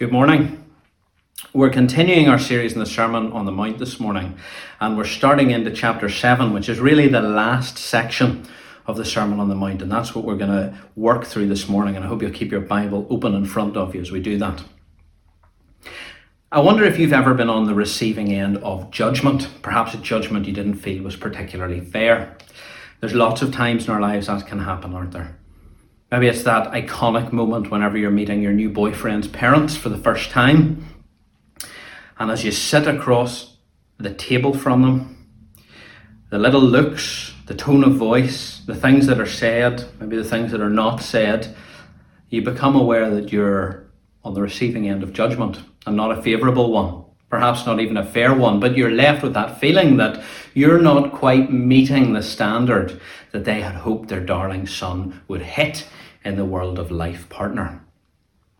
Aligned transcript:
Good 0.00 0.12
morning. 0.12 0.64
We're 1.52 1.68
continuing 1.68 2.26
our 2.26 2.38
series 2.38 2.72
in 2.72 2.78
the 2.78 2.86
Sermon 2.86 3.32
on 3.32 3.44
the 3.44 3.52
Mount 3.52 3.78
this 3.78 4.00
morning, 4.00 4.38
and 4.80 4.96
we're 4.96 5.04
starting 5.04 5.50
into 5.50 5.70
chapter 5.70 6.08
7, 6.08 6.54
which 6.54 6.70
is 6.70 6.80
really 6.80 7.06
the 7.06 7.20
last 7.20 7.76
section 7.76 8.46
of 8.86 8.96
the 8.96 9.04
Sermon 9.04 9.38
on 9.38 9.50
the 9.50 9.54
Mount, 9.54 9.82
and 9.82 9.92
that's 9.92 10.14
what 10.14 10.24
we're 10.24 10.38
going 10.38 10.52
to 10.52 10.74
work 10.96 11.26
through 11.26 11.48
this 11.48 11.68
morning. 11.68 11.96
And 11.96 12.04
I 12.06 12.08
hope 12.08 12.22
you'll 12.22 12.30
keep 12.30 12.50
your 12.50 12.62
Bible 12.62 13.06
open 13.10 13.34
in 13.34 13.44
front 13.44 13.76
of 13.76 13.94
you 13.94 14.00
as 14.00 14.10
we 14.10 14.20
do 14.20 14.38
that. 14.38 14.64
I 16.50 16.60
wonder 16.60 16.84
if 16.84 16.98
you've 16.98 17.12
ever 17.12 17.34
been 17.34 17.50
on 17.50 17.66
the 17.66 17.74
receiving 17.74 18.32
end 18.32 18.56
of 18.56 18.90
judgment, 18.90 19.50
perhaps 19.60 19.92
a 19.92 19.98
judgment 19.98 20.46
you 20.46 20.54
didn't 20.54 20.76
feel 20.76 21.02
was 21.02 21.16
particularly 21.16 21.80
fair. 21.82 22.38
There's 23.00 23.12
lots 23.12 23.42
of 23.42 23.52
times 23.52 23.86
in 23.86 23.92
our 23.92 24.00
lives 24.00 24.28
that 24.28 24.46
can 24.46 24.60
happen, 24.60 24.94
aren't 24.94 25.12
there? 25.12 25.36
Maybe 26.10 26.26
it's 26.26 26.42
that 26.42 26.72
iconic 26.72 27.32
moment 27.32 27.70
whenever 27.70 27.96
you're 27.96 28.10
meeting 28.10 28.42
your 28.42 28.52
new 28.52 28.68
boyfriend's 28.68 29.28
parents 29.28 29.76
for 29.76 29.90
the 29.90 29.96
first 29.98 30.30
time. 30.30 30.84
And 32.18 32.32
as 32.32 32.44
you 32.44 32.50
sit 32.50 32.88
across 32.88 33.56
the 33.98 34.12
table 34.12 34.52
from 34.52 34.82
them, 34.82 35.28
the 36.30 36.38
little 36.38 36.60
looks, 36.60 37.32
the 37.46 37.54
tone 37.54 37.84
of 37.84 37.94
voice, 37.94 38.60
the 38.66 38.74
things 38.74 39.06
that 39.06 39.20
are 39.20 39.26
said, 39.26 39.84
maybe 40.00 40.16
the 40.16 40.24
things 40.24 40.50
that 40.50 40.60
are 40.60 40.68
not 40.70 41.00
said, 41.00 41.54
you 42.28 42.42
become 42.42 42.74
aware 42.74 43.10
that 43.10 43.30
you're 43.30 43.86
on 44.24 44.34
the 44.34 44.42
receiving 44.42 44.88
end 44.88 45.04
of 45.04 45.12
judgment 45.12 45.60
and 45.86 45.96
not 45.96 46.16
a 46.16 46.22
favourable 46.22 46.72
one. 46.72 46.99
Perhaps 47.30 47.64
not 47.64 47.78
even 47.78 47.96
a 47.96 48.04
fair 48.04 48.34
one, 48.34 48.58
but 48.58 48.76
you're 48.76 48.90
left 48.90 49.22
with 49.22 49.34
that 49.34 49.60
feeling 49.60 49.96
that 49.98 50.22
you're 50.52 50.80
not 50.80 51.12
quite 51.12 51.52
meeting 51.52 52.12
the 52.12 52.22
standard 52.22 53.00
that 53.30 53.44
they 53.44 53.60
had 53.60 53.76
hoped 53.76 54.08
their 54.08 54.20
darling 54.20 54.66
son 54.66 55.22
would 55.28 55.42
hit 55.42 55.86
in 56.24 56.36
the 56.36 56.44
world 56.44 56.78
of 56.78 56.90
life 56.90 57.28
partner. 57.28 57.80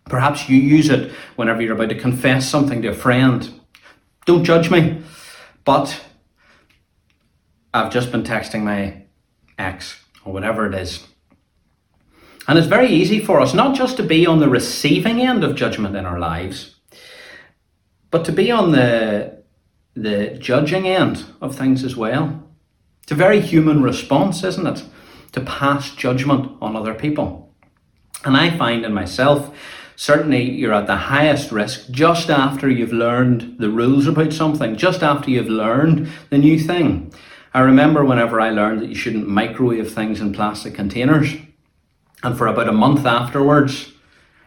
Perhaps 0.04 0.48
you 0.48 0.56
use 0.56 0.88
it 0.88 1.12
whenever 1.34 1.60
you're 1.60 1.74
about 1.74 1.88
to 1.88 1.98
confess 1.98 2.48
something 2.48 2.80
to 2.82 2.88
a 2.88 2.94
friend. 2.94 3.60
Don't 4.24 4.44
judge 4.44 4.70
me, 4.70 5.02
but 5.64 6.04
I've 7.74 7.92
just 7.92 8.12
been 8.12 8.22
texting 8.22 8.62
my 8.62 9.02
ex 9.58 10.04
or 10.24 10.32
whatever 10.32 10.66
it 10.66 10.74
is. 10.74 11.06
And 12.46 12.56
it's 12.58 12.68
very 12.68 12.88
easy 12.88 13.20
for 13.24 13.40
us 13.40 13.52
not 13.52 13.76
just 13.76 13.96
to 13.96 14.02
be 14.04 14.26
on 14.26 14.38
the 14.38 14.48
receiving 14.48 15.20
end 15.20 15.42
of 15.42 15.56
judgment 15.56 15.96
in 15.96 16.06
our 16.06 16.18
lives, 16.18 16.76
but 18.10 18.24
to 18.24 18.32
be 18.32 18.50
on 18.50 18.72
the, 18.72 19.42
the 19.94 20.36
judging 20.38 20.86
end 20.86 21.24
of 21.40 21.56
things 21.56 21.84
as 21.84 21.96
well. 21.96 22.48
It's 23.02 23.12
a 23.12 23.16
very 23.16 23.40
human 23.40 23.82
response, 23.82 24.44
isn't 24.44 24.66
it? 24.66 24.84
To 25.32 25.40
pass 25.40 25.94
judgment 25.94 26.52
on 26.60 26.76
other 26.76 26.94
people. 26.94 27.52
And 28.24 28.36
I 28.36 28.56
find 28.56 28.84
in 28.84 28.92
myself, 28.92 29.56
certainly 29.96 30.42
you're 30.42 30.74
at 30.74 30.86
the 30.86 30.96
highest 30.96 31.52
risk 31.52 31.90
just 31.90 32.30
after 32.30 32.68
you've 32.68 32.92
learned 32.92 33.56
the 33.58 33.70
rules 33.70 34.06
about 34.06 34.32
something, 34.32 34.76
just 34.76 35.02
after 35.02 35.30
you've 35.30 35.48
learned 35.48 36.08
the 36.30 36.38
new 36.38 36.58
thing. 36.58 37.12
I 37.52 37.60
remember 37.60 38.04
whenever 38.04 38.40
I 38.40 38.50
learned 38.50 38.80
that 38.80 38.88
you 38.88 38.94
shouldn't 38.94 39.28
microwave 39.28 39.92
things 39.92 40.20
in 40.20 40.32
plastic 40.32 40.74
containers. 40.74 41.34
And 42.22 42.36
for 42.36 42.46
about 42.46 42.68
a 42.68 42.72
month 42.72 43.06
afterwards, 43.06 43.92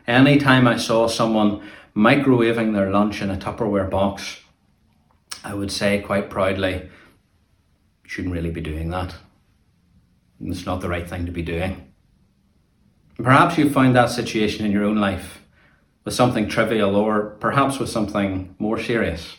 anytime 0.07 0.67
I 0.67 0.77
saw 0.77 1.07
someone 1.07 1.61
microwaving 1.95 2.73
their 2.73 2.89
lunch 2.89 3.21
in 3.21 3.29
a 3.29 3.37
Tupperware 3.37 3.89
box, 3.89 4.41
I 5.43 5.53
would 5.53 5.71
say 5.71 5.99
quite 5.99 6.29
proudly, 6.29 6.89
shouldn't 8.05 8.33
really 8.33 8.51
be 8.51 8.61
doing 8.61 8.89
that. 8.89 9.15
It's 10.41 10.65
not 10.65 10.81
the 10.81 10.89
right 10.89 11.07
thing 11.07 11.25
to 11.25 11.31
be 11.31 11.41
doing. 11.41 11.93
Perhaps 13.17 13.57
you 13.57 13.69
found 13.69 13.95
that 13.95 14.09
situation 14.09 14.65
in 14.65 14.71
your 14.71 14.83
own 14.83 14.97
life 14.97 15.41
with 16.03 16.13
something 16.13 16.47
trivial 16.47 16.95
or 16.95 17.37
perhaps 17.39 17.79
with 17.79 17.89
something 17.89 18.55
more 18.59 18.79
serious. 18.79 19.37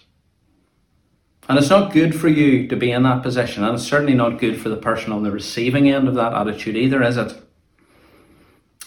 And 1.49 1.59
it's 1.59 1.69
not 1.69 1.93
good 1.93 2.19
for 2.19 2.29
you 2.29 2.67
to 2.69 2.77
be 2.77 2.91
in 2.91 3.03
that 3.03 3.23
position, 3.23 3.65
and 3.65 3.75
it's 3.75 3.85
certainly 3.85 4.15
not 4.15 4.39
good 4.39 4.61
for 4.61 4.71
the 4.71 4.77
person 4.77 5.13
on 5.13 5.25
the 5.25 5.31
receiving 5.31 5.91
end 5.91 6.09
of 6.09 6.15
that 6.15 6.33
attitude 6.33 6.77
either, 6.77 7.03
is 7.03 7.19
it? 7.19 7.35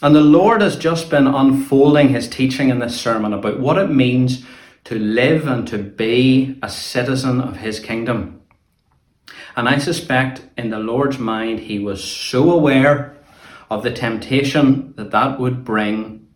And 0.02 0.16
the 0.16 0.22
Lord 0.22 0.62
has 0.62 0.76
just 0.76 1.10
been 1.10 1.26
unfolding 1.26 2.10
his 2.10 2.30
teaching 2.30 2.70
in 2.70 2.80
this 2.80 3.00
sermon 3.00 3.34
about 3.34 3.60
what 3.60 3.80
it 3.80 3.90
means 3.90 4.46
to 4.84 4.96
live 4.96 5.48
and 5.48 5.68
to 5.70 5.80
be 5.80 6.58
a 6.62 6.70
citizen 6.70 7.42
of 7.42 7.58
his 7.58 7.80
kingdom. 7.80 8.42
And 9.56 9.68
I 9.68 9.80
suspect 9.80 10.44
in 10.56 10.70
the 10.70 10.78
Lord's 10.78 11.18
mind, 11.18 11.62
he 11.62 11.80
was 11.80 12.04
so 12.04 12.52
aware 12.52 13.18
of 13.72 13.82
the 13.82 13.92
temptation 13.92 14.94
that 14.98 15.10
that 15.12 15.40
would 15.40 15.66
bring 15.66 16.28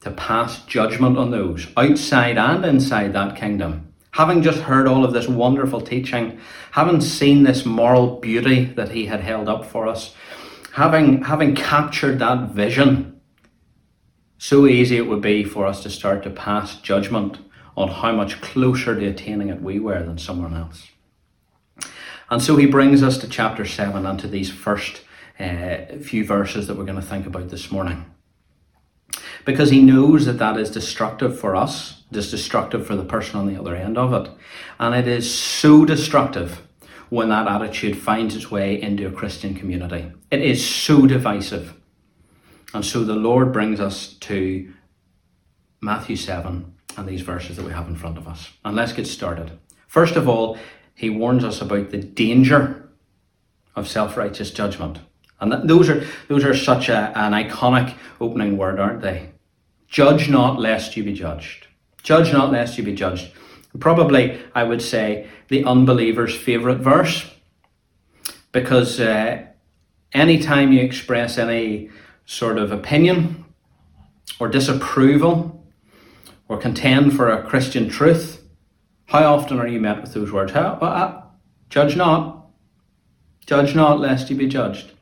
to 0.00 0.10
pass 0.10 0.64
judgment 0.64 1.18
on 1.18 1.30
those 1.30 1.66
outside 1.76 2.38
and 2.38 2.64
inside 2.64 3.12
that 3.12 3.36
kingdom. 3.36 3.92
Having 4.12 4.42
just 4.42 4.60
heard 4.60 4.86
all 4.86 5.04
of 5.04 5.12
this 5.12 5.28
wonderful 5.28 5.80
teaching, 5.80 6.38
having 6.70 7.00
seen 7.00 7.42
this 7.42 7.66
moral 7.66 8.18
beauty 8.20 8.64
that 8.64 8.90
he 8.90 9.06
had 9.06 9.20
held 9.20 9.48
up 9.48 9.66
for 9.66 9.86
us, 9.86 10.14
having, 10.74 11.22
having 11.22 11.54
captured 11.54 12.18
that 12.18 12.50
vision, 12.50 13.20
so 14.38 14.66
easy 14.66 14.96
it 14.96 15.06
would 15.06 15.20
be 15.20 15.44
for 15.44 15.66
us 15.66 15.82
to 15.84 15.90
start 15.90 16.24
to 16.24 16.30
pass 16.30 16.80
judgment 16.80 17.38
on 17.76 17.88
how 17.88 18.12
much 18.12 18.40
closer 18.40 18.98
to 18.98 19.06
attaining 19.06 19.48
it 19.48 19.62
we 19.62 19.78
were 19.78 20.02
than 20.02 20.18
someone 20.18 20.54
else. 20.54 20.88
And 22.28 22.42
so 22.42 22.56
he 22.56 22.66
brings 22.66 23.04
us 23.04 23.18
to 23.18 23.28
chapter 23.28 23.64
7 23.64 24.04
and 24.04 24.18
to 24.18 24.26
these 24.26 24.50
first 24.50 25.02
uh, 25.38 25.96
few 26.02 26.26
verses 26.26 26.66
that 26.66 26.76
we're 26.76 26.84
going 26.84 27.00
to 27.00 27.06
think 27.06 27.26
about 27.26 27.50
this 27.50 27.70
morning. 27.70 28.06
Because 29.44 29.70
he 29.70 29.80
knows 29.80 30.26
that 30.26 30.38
that 30.38 30.56
is 30.56 30.70
destructive 30.72 31.38
for 31.38 31.54
us, 31.54 32.02
it 32.10 32.16
is 32.16 32.32
destructive 32.32 32.84
for 32.84 32.96
the 32.96 33.04
person 33.04 33.38
on 33.38 33.46
the 33.46 33.58
other 33.58 33.76
end 33.76 33.96
of 33.96 34.12
it. 34.12 34.28
And 34.80 34.94
it 34.94 35.06
is 35.06 35.32
so 35.32 35.84
destructive 35.84 36.62
when 37.14 37.28
that 37.28 37.46
attitude 37.46 37.96
finds 37.96 38.34
its 38.34 38.50
way 38.50 38.82
into 38.82 39.06
a 39.06 39.10
Christian 39.12 39.54
community. 39.54 40.10
It 40.32 40.42
is 40.42 40.68
so 40.68 41.06
divisive. 41.06 41.72
And 42.74 42.84
so 42.84 43.04
the 43.04 43.14
Lord 43.14 43.52
brings 43.52 43.78
us 43.78 44.14
to 44.14 44.72
Matthew 45.80 46.16
7 46.16 46.74
and 46.96 47.08
these 47.08 47.20
verses 47.20 47.56
that 47.56 47.64
we 47.64 47.70
have 47.70 47.86
in 47.86 47.94
front 47.94 48.18
of 48.18 48.26
us. 48.26 48.50
And 48.64 48.74
let's 48.74 48.92
get 48.92 49.06
started. 49.06 49.52
First 49.86 50.16
of 50.16 50.28
all, 50.28 50.58
he 50.92 51.08
warns 51.08 51.44
us 51.44 51.60
about 51.60 51.90
the 51.90 51.98
danger 51.98 52.90
of 53.76 53.86
self 53.86 54.16
righteous 54.16 54.50
judgment. 54.50 54.98
And 55.40 55.52
that, 55.52 55.68
those 55.68 55.88
are 55.88 56.04
those 56.26 56.44
are 56.44 56.56
such 56.56 56.88
a, 56.88 57.16
an 57.16 57.30
iconic 57.30 57.94
opening 58.20 58.56
word, 58.56 58.80
aren't 58.80 59.02
they? 59.02 59.30
Judge 59.86 60.28
not 60.28 60.58
lest 60.58 60.96
you 60.96 61.04
be 61.04 61.12
judged. 61.12 61.68
Judge 62.02 62.32
not 62.32 62.50
lest 62.50 62.76
you 62.76 62.82
be 62.82 62.94
judged. 62.94 63.30
Probably, 63.78 64.40
I 64.54 64.64
would 64.64 64.82
say, 64.82 65.28
the 65.48 65.64
unbeliever's 65.64 66.36
favourite 66.36 66.78
verse. 66.78 67.30
Because 68.52 69.00
uh, 69.00 69.46
anytime 70.12 70.72
you 70.72 70.80
express 70.80 71.38
any 71.38 71.90
sort 72.24 72.56
of 72.56 72.70
opinion 72.70 73.44
or 74.38 74.48
disapproval 74.48 75.66
or 76.48 76.58
contend 76.58 77.14
for 77.14 77.30
a 77.30 77.42
Christian 77.42 77.88
truth, 77.88 78.44
how 79.06 79.34
often 79.34 79.58
are 79.58 79.68
you 79.68 79.80
met 79.80 80.00
with 80.00 80.14
those 80.14 80.32
words? 80.32 80.52
How, 80.52 80.74
uh, 80.74 81.22
judge 81.68 81.96
not. 81.96 82.48
Judge 83.46 83.74
not, 83.74 84.00
lest 84.00 84.30
you 84.30 84.36
be 84.36 84.46
judged. 84.46 84.92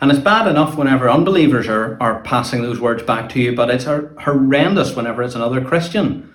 And 0.00 0.10
it's 0.10 0.20
bad 0.20 0.46
enough 0.46 0.76
whenever 0.76 1.08
unbelievers 1.08 1.68
are, 1.68 1.96
are 2.00 2.20
passing 2.22 2.62
those 2.62 2.80
words 2.80 3.02
back 3.02 3.28
to 3.30 3.40
you, 3.40 3.54
but 3.54 3.70
it's 3.70 3.84
horrendous 3.84 4.94
whenever 4.94 5.22
it's 5.22 5.34
another 5.34 5.64
Christian. 5.64 6.32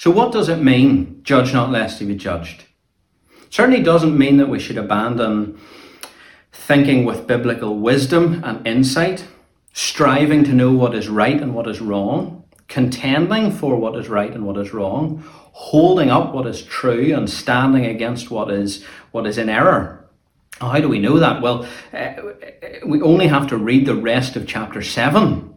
So, 0.00 0.10
what 0.10 0.32
does 0.32 0.48
it 0.48 0.62
mean, 0.62 1.20
judge 1.24 1.52
not 1.52 1.70
lest 1.70 2.00
you 2.00 2.06
be 2.06 2.14
judged? 2.14 2.64
It 3.42 3.52
certainly 3.52 3.82
doesn't 3.82 4.16
mean 4.16 4.38
that 4.38 4.48
we 4.48 4.58
should 4.58 4.78
abandon 4.78 5.60
thinking 6.52 7.04
with 7.04 7.26
biblical 7.26 7.76
wisdom 7.76 8.42
and 8.42 8.66
insight, 8.66 9.26
striving 9.74 10.42
to 10.44 10.54
know 10.54 10.72
what 10.72 10.94
is 10.94 11.10
right 11.10 11.38
and 11.38 11.54
what 11.54 11.68
is 11.68 11.82
wrong, 11.82 12.44
contending 12.66 13.52
for 13.52 13.76
what 13.76 13.94
is 13.94 14.08
right 14.08 14.32
and 14.32 14.46
what 14.46 14.56
is 14.56 14.72
wrong, 14.72 15.22
holding 15.52 16.08
up 16.08 16.32
what 16.32 16.46
is 16.46 16.62
true 16.62 17.14
and 17.14 17.28
standing 17.28 17.84
against 17.84 18.30
what 18.30 18.50
is 18.50 18.82
what 19.10 19.26
is 19.26 19.36
in 19.36 19.50
error. 19.50 20.08
How 20.62 20.80
do 20.80 20.88
we 20.88 20.98
know 20.98 21.18
that? 21.18 21.42
Well, 21.42 21.68
uh, 21.92 22.14
we 22.86 23.02
only 23.02 23.26
have 23.26 23.48
to 23.48 23.58
read 23.58 23.84
the 23.84 23.96
rest 23.96 24.34
of 24.34 24.46
chapter 24.46 24.80
7. 24.80 25.49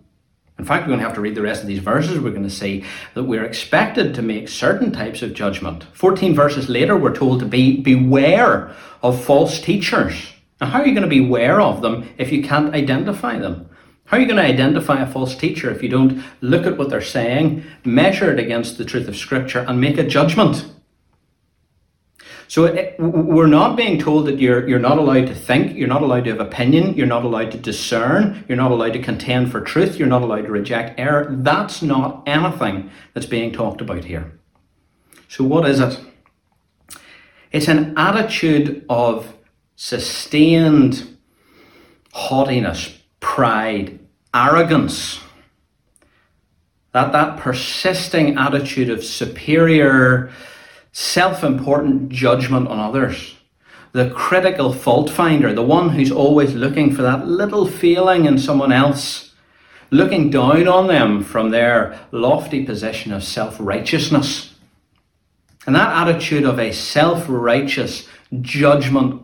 In 0.63 0.67
fact, 0.67 0.83
we're 0.83 0.91
going 0.91 0.99
to 0.99 1.05
have 1.05 1.15
to 1.15 1.19
read 1.19 1.35
the 1.35 1.41
rest 1.41 1.61
of 1.61 1.67
these 1.67 1.79
verses. 1.79 2.21
We're 2.21 2.29
going 2.29 2.43
to 2.43 2.49
see 2.49 2.85
that 3.15 3.25
we're 3.25 3.43
expected 3.43 4.15
to 4.15 4.21
make 4.21 4.47
certain 4.47 4.93
types 4.93 5.21
of 5.21 5.33
judgment. 5.33 5.83
14 5.91 6.33
verses 6.33 6.69
later, 6.69 6.95
we're 6.95 7.13
told 7.13 7.41
to 7.41 7.45
be 7.45 7.81
beware 7.81 8.73
of 9.01 9.21
false 9.21 9.59
teachers. 9.59 10.31
Now, 10.61 10.67
how 10.67 10.79
are 10.79 10.87
you 10.87 10.93
going 10.93 11.03
to 11.03 11.09
be 11.09 11.25
aware 11.25 11.59
of 11.59 11.81
them 11.81 12.07
if 12.17 12.31
you 12.31 12.41
can't 12.41 12.73
identify 12.73 13.37
them? 13.37 13.69
How 14.05 14.15
are 14.15 14.21
you 14.21 14.25
going 14.25 14.37
to 14.37 14.41
identify 14.41 15.01
a 15.01 15.11
false 15.11 15.35
teacher 15.35 15.69
if 15.69 15.83
you 15.83 15.89
don't 15.89 16.23
look 16.39 16.65
at 16.65 16.77
what 16.77 16.89
they're 16.89 17.01
saying, 17.01 17.65
measure 17.83 18.31
it 18.31 18.39
against 18.39 18.77
the 18.77 18.85
truth 18.85 19.09
of 19.09 19.17
Scripture, 19.17 19.65
and 19.67 19.81
make 19.81 19.97
a 19.97 20.07
judgment? 20.07 20.65
So 22.47 22.65
eh, 22.65 22.73
it, 22.73 22.99
we're 22.99 23.47
not 23.47 23.75
being 23.75 23.99
told 23.99 24.27
that 24.27 24.39
you're, 24.39 24.67
you're 24.67 24.79
not 24.79 24.97
allowed 24.97 25.27
to 25.27 25.35
think, 25.35 25.77
you're 25.77 25.87
not 25.87 26.01
allowed 26.01 26.25
to 26.25 26.31
have 26.31 26.39
opinion, 26.39 26.95
you're 26.95 27.07
not 27.07 27.23
allowed 27.23 27.51
to 27.51 27.57
discern, 27.57 28.43
you're 28.47 28.57
not 28.57 28.71
allowed 28.71 28.93
to 28.93 29.01
contend 29.01 29.51
for 29.51 29.61
truth, 29.61 29.97
you're 29.97 30.07
not 30.07 30.21
allowed 30.21 30.43
to 30.43 30.51
reject 30.51 30.99
error. 30.99 31.27
That's 31.29 31.81
not 31.81 32.23
anything 32.25 32.91
that's 33.13 33.25
being 33.25 33.51
talked 33.51 33.81
about 33.81 34.05
here. 34.05 34.39
So 35.27 35.43
what 35.43 35.67
is 35.67 35.79
it? 35.79 35.99
It's 37.51 37.67
an 37.67 37.97
attitude 37.97 38.85
of 38.89 39.33
sustained 39.75 41.17
haughtiness, 42.13 42.97
pride, 43.19 43.99
arrogance. 44.33 45.19
That, 46.91 47.11
that 47.11 47.37
persisting 47.37 48.37
attitude 48.37 48.89
of 48.89 49.03
superior, 49.03 50.31
self 50.93 51.43
important 51.43 52.09
judgment 52.09 52.69
on 52.69 52.79
others. 52.79 53.35
The 53.91 54.09
critical 54.11 54.71
fault 54.71 55.09
finder, 55.09 55.53
the 55.53 55.61
one 55.61 55.89
who's 55.89 56.11
always 56.11 56.53
looking 56.53 56.95
for 56.95 57.01
that 57.01 57.27
little 57.27 57.67
feeling 57.67 58.25
in 58.25 58.37
someone 58.37 58.71
else, 58.71 59.33
looking 59.91 60.29
down 60.29 60.67
on 60.67 60.87
them 60.87 61.23
from 61.23 61.49
their 61.49 61.99
lofty 62.11 62.63
position 62.63 63.11
of 63.11 63.23
self 63.23 63.57
righteousness. 63.59 64.53
And 65.65 65.75
that 65.75 66.07
attitude 66.07 66.45
of 66.45 66.59
a 66.59 66.71
self 66.71 67.25
righteous 67.27 68.07
judgment, 68.41 69.21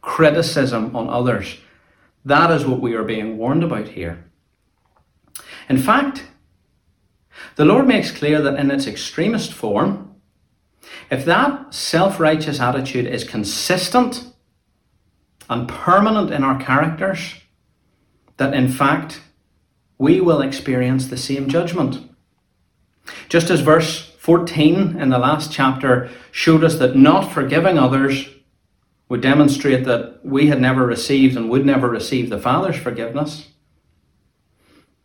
criticism 0.00 0.94
on 0.94 1.08
others, 1.08 1.56
that 2.24 2.50
is 2.50 2.64
what 2.64 2.80
we 2.80 2.94
are 2.94 3.04
being 3.04 3.38
warned 3.38 3.64
about 3.64 3.88
here. 3.88 4.24
In 5.68 5.78
fact, 5.78 6.24
the 7.56 7.64
Lord 7.64 7.86
makes 7.86 8.10
clear 8.10 8.42
that 8.42 8.58
in 8.58 8.70
its 8.70 8.86
extremist 8.86 9.52
form, 9.52 10.15
if 11.10 11.24
that 11.24 11.74
self 11.74 12.18
righteous 12.18 12.60
attitude 12.60 13.06
is 13.06 13.24
consistent 13.24 14.26
and 15.48 15.68
permanent 15.68 16.30
in 16.30 16.42
our 16.42 16.60
characters, 16.60 17.34
that 18.36 18.54
in 18.54 18.68
fact 18.68 19.20
we 19.98 20.20
will 20.20 20.40
experience 20.40 21.06
the 21.06 21.16
same 21.16 21.48
judgment. 21.48 22.10
Just 23.28 23.50
as 23.50 23.60
verse 23.60 24.10
14 24.18 25.00
in 25.00 25.08
the 25.10 25.18
last 25.18 25.52
chapter 25.52 26.10
showed 26.32 26.64
us 26.64 26.78
that 26.78 26.96
not 26.96 27.32
forgiving 27.32 27.78
others 27.78 28.28
would 29.08 29.20
demonstrate 29.20 29.84
that 29.84 30.18
we 30.24 30.48
had 30.48 30.60
never 30.60 30.84
received 30.84 31.36
and 31.36 31.48
would 31.48 31.64
never 31.64 31.88
receive 31.88 32.28
the 32.28 32.38
Father's 32.38 32.76
forgiveness. 32.76 33.50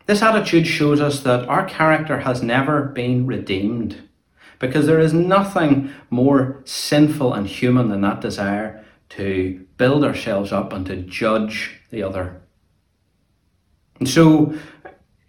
This 0.07 0.23
attitude 0.23 0.65
shows 0.65 0.99
us 0.99 1.21
that 1.21 1.47
our 1.47 1.65
character 1.65 2.21
has 2.21 2.41
never 2.41 2.81
been 2.81 3.27
redeemed 3.27 4.09
because 4.61 4.85
there 4.85 4.99
is 4.99 5.11
nothing 5.11 5.91
more 6.11 6.61
sinful 6.65 7.33
and 7.33 7.47
human 7.47 7.89
than 7.89 8.01
that 8.01 8.21
desire 8.21 8.85
to 9.09 9.65
build 9.75 10.05
ourselves 10.05 10.53
up 10.53 10.71
and 10.71 10.85
to 10.85 10.95
judge 10.95 11.81
the 11.89 12.03
other. 12.03 12.39
And 13.99 14.07
so, 14.07 14.53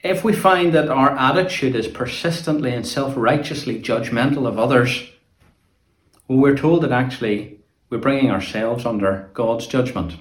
if 0.05 0.23
we 0.23 0.35
find 0.35 0.75
that 0.75 0.89
our 0.89 1.17
attitude 1.17 1.75
is 1.75 1.89
persistently 1.89 2.75
and 2.75 2.87
self 2.87 3.15
righteously 3.17 3.81
judgmental 3.81 4.47
of 4.47 4.59
others, 4.59 5.11
well, 6.29 6.39
we're 6.39 6.57
told 6.57 6.83
that 6.83 6.93
actually 6.93 7.59
we're 7.89 7.99
bringing 7.99 8.31
ourselves 8.31 8.85
under 8.85 9.31
God's 9.33 9.67
judgment. 9.67 10.17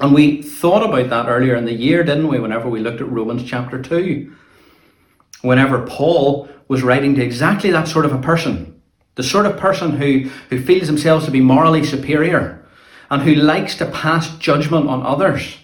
And 0.00 0.14
we 0.14 0.42
thought 0.42 0.82
about 0.82 1.10
that 1.10 1.28
earlier 1.28 1.54
in 1.54 1.64
the 1.64 1.74
year, 1.74 2.02
didn't 2.02 2.28
we, 2.28 2.40
whenever 2.40 2.68
we 2.68 2.80
looked 2.80 3.00
at 3.00 3.10
Romans 3.10 3.44
chapter 3.44 3.80
2? 3.80 4.34
Whenever 5.42 5.86
Paul 5.86 6.48
was 6.70 6.84
writing 6.84 7.16
to 7.16 7.24
exactly 7.24 7.72
that 7.72 7.88
sort 7.88 8.04
of 8.04 8.12
a 8.12 8.22
person. 8.22 8.80
The 9.16 9.24
sort 9.24 9.44
of 9.44 9.56
person 9.56 9.96
who, 9.96 10.30
who 10.50 10.62
feels 10.62 10.86
themselves 10.86 11.24
to 11.24 11.32
be 11.32 11.40
morally 11.40 11.82
superior 11.82 12.64
and 13.10 13.22
who 13.22 13.34
likes 13.34 13.74
to 13.78 13.86
pass 13.86 14.38
judgment 14.38 14.88
on 14.88 15.04
others. 15.04 15.58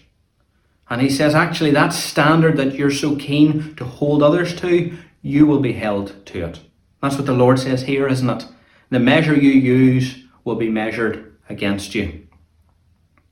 And 0.90 1.00
he 1.00 1.08
says, 1.08 1.32
actually, 1.32 1.70
that 1.70 1.92
standard 1.92 2.56
that 2.56 2.74
you're 2.74 2.90
so 2.90 3.14
keen 3.14 3.76
to 3.76 3.84
hold 3.84 4.20
others 4.20 4.58
to, 4.62 4.98
you 5.22 5.46
will 5.46 5.60
be 5.60 5.74
held 5.74 6.26
to 6.26 6.44
it. 6.44 6.60
That's 7.00 7.14
what 7.14 7.26
the 7.26 7.32
Lord 7.32 7.60
says 7.60 7.84
here, 7.84 8.08
isn't 8.08 8.28
it? 8.28 8.44
The 8.90 8.98
measure 8.98 9.36
you 9.36 9.52
use 9.52 10.24
will 10.42 10.56
be 10.56 10.68
measured 10.68 11.36
against 11.48 11.94
you. 11.94 12.25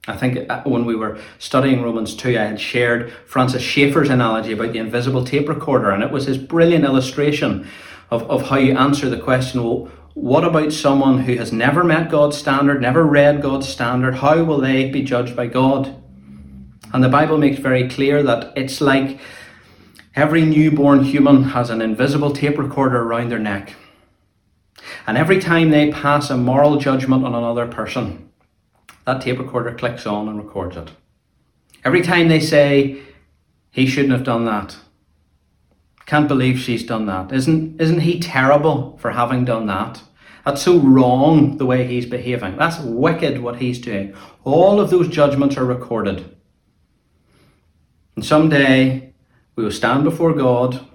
I 0.07 0.17
think 0.17 0.51
uh, 0.51 0.63
when 0.65 0.85
we 0.85 0.95
were 0.95 1.19
studying 1.39 1.83
Romans 1.83 2.15
2, 2.15 2.31
I 2.39 2.45
had 2.45 2.61
shared 2.61 3.11
Francis 3.27 3.63
Schaeffer's 3.63 4.11
analogy 4.11 4.53
about 4.53 4.73
the 4.73 4.79
invisible 4.79 5.25
tape 5.25 5.49
recorder, 5.49 5.91
and 5.91 6.03
it 6.03 6.11
was 6.11 6.27
his 6.27 6.37
brilliant 6.37 6.85
illustration 6.85 7.67
of, 8.11 8.23
of 8.31 8.49
how 8.49 8.57
you 8.57 8.77
answer 8.77 9.09
the 9.09 9.19
question 9.19 9.63
well, 9.63 9.91
what 10.13 10.45
about 10.45 10.73
someone 10.73 11.21
who 11.21 11.37
has 11.37 11.53
never 11.53 11.83
met 11.83 12.11
God's 12.11 12.37
standard, 12.37 12.81
never 12.81 13.05
read 13.05 13.43
God's 13.43 13.69
standard? 13.69 14.17
How 14.17 14.45
will 14.45 14.61
they 14.61 14.91
be 14.91 15.03
judged 15.03 15.35
by 15.35 15.47
God? 15.47 16.01
And 16.93 17.03
the 17.03 17.09
Bible 17.09 17.39
makes 17.39 17.59
very 17.59 17.89
clear 17.89 18.23
that 18.23 18.53
it's 18.57 18.81
like 18.81 19.19
every 20.15 20.45
newborn 20.45 21.03
human 21.03 21.45
has 21.45 21.71
an 21.71 21.83
invisible 21.83 22.33
tape 22.33 22.59
recorder 22.59 23.03
around 23.03 23.31
their 23.31 23.41
neck. 23.41 23.75
And 25.07 25.19
every 25.19 25.41
time 25.41 25.71
they 25.71 25.91
pass 25.91 26.31
a 26.31 26.37
moral 26.37 26.77
judgment 26.77 27.25
on 27.25 27.35
another 27.35 27.67
person, 27.67 28.31
that 29.07 29.21
tape 29.21 29.39
recorder 29.39 29.75
clicks 29.75 30.07
on 30.07 30.29
and 30.29 30.43
records 30.43 30.77
it. 30.77 30.91
Every 31.85 32.03
time 32.03 32.29
they 32.29 32.41
say, 32.41 33.03
he 33.71 33.87
shouldn't 33.87 34.13
have 34.13 34.25
done 34.25 34.45
that. 34.47 34.77
Can't 36.07 36.29
believe 36.29 36.59
she's 36.59 36.85
done 36.85 37.07
that. 37.07 37.33
Isn't, 37.33 37.81
isn't 37.81 38.01
he 38.01 38.21
terrible 38.21 38.97
for 38.99 39.13
having 39.13 39.45
done 39.45 39.67
that? 39.67 40.03
That's 40.45 40.63
so 40.63 40.79
wrong 40.79 41.57
the 41.57 41.67
way 41.67 41.87
he's 41.87 42.07
behaving. 42.07 42.57
That's 42.57 42.79
wicked 42.79 43.43
what 43.43 43.57
he's 43.57 43.81
doing. 43.81 44.15
All 44.45 44.81
of 44.81 44.91
those 44.91 45.09
judgments 45.09 45.57
are 45.57 45.65
recorded. 45.65 46.37
And 48.17 48.25
someday 48.25 49.13
we 49.57 49.65
will 49.65 49.71
stand 49.71 50.05
before 50.05 50.35
God, 50.35 50.87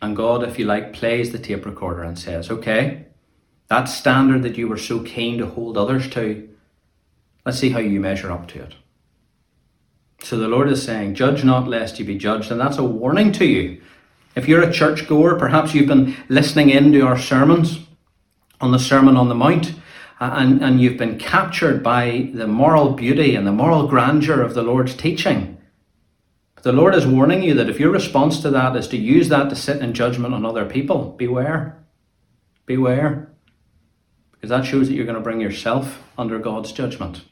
and 0.00 0.16
God, 0.16 0.42
if 0.44 0.58
you 0.58 0.64
like, 0.64 0.92
plays 0.92 1.32
the 1.32 1.38
tape 1.38 1.66
recorder 1.66 2.02
and 2.02 2.18
says, 2.18 2.50
Okay, 2.50 3.06
that 3.68 3.84
standard 3.84 4.42
that 4.42 4.56
you 4.56 4.68
were 4.68 4.78
so 4.78 5.00
keen 5.00 5.38
to 5.38 5.46
hold 5.46 5.76
others 5.76 6.08
to, 6.10 6.47
Let's 7.48 7.60
see 7.60 7.70
how 7.70 7.78
you 7.78 7.98
measure 7.98 8.30
up 8.30 8.46
to 8.48 8.60
it. 8.62 8.74
So 10.22 10.36
the 10.36 10.48
Lord 10.48 10.68
is 10.68 10.82
saying, 10.82 11.14
Judge 11.14 11.44
not 11.44 11.66
lest 11.66 11.98
you 11.98 12.04
be 12.04 12.18
judged. 12.18 12.50
And 12.50 12.60
that's 12.60 12.76
a 12.76 12.84
warning 12.84 13.32
to 13.32 13.46
you. 13.46 13.80
If 14.36 14.46
you're 14.46 14.60
a 14.60 14.70
churchgoer, 14.70 15.38
perhaps 15.38 15.72
you've 15.72 15.88
been 15.88 16.14
listening 16.28 16.68
in 16.68 16.92
to 16.92 17.00
our 17.06 17.18
sermons 17.18 17.86
on 18.60 18.72
the 18.72 18.78
Sermon 18.78 19.16
on 19.16 19.30
the 19.30 19.34
Mount, 19.34 19.72
uh, 20.20 20.30
and, 20.34 20.62
and 20.62 20.78
you've 20.78 20.98
been 20.98 21.18
captured 21.18 21.82
by 21.82 22.28
the 22.34 22.46
moral 22.46 22.90
beauty 22.90 23.34
and 23.34 23.46
the 23.46 23.52
moral 23.52 23.88
grandeur 23.88 24.42
of 24.42 24.52
the 24.52 24.62
Lord's 24.62 24.94
teaching. 24.94 25.56
But 26.54 26.64
the 26.64 26.72
Lord 26.72 26.94
is 26.94 27.06
warning 27.06 27.42
you 27.42 27.54
that 27.54 27.70
if 27.70 27.80
your 27.80 27.90
response 27.90 28.40
to 28.40 28.50
that 28.50 28.76
is 28.76 28.88
to 28.88 28.98
use 28.98 29.30
that 29.30 29.48
to 29.48 29.56
sit 29.56 29.80
in 29.80 29.94
judgment 29.94 30.34
on 30.34 30.44
other 30.44 30.66
people, 30.66 31.12
beware. 31.12 31.82
Beware. 32.66 33.32
Because 34.32 34.50
that 34.50 34.66
shows 34.66 34.88
that 34.88 34.94
you're 34.94 35.06
going 35.06 35.16
to 35.16 35.22
bring 35.22 35.40
yourself 35.40 36.02
under 36.18 36.38
God's 36.38 36.72
judgment. 36.72 37.22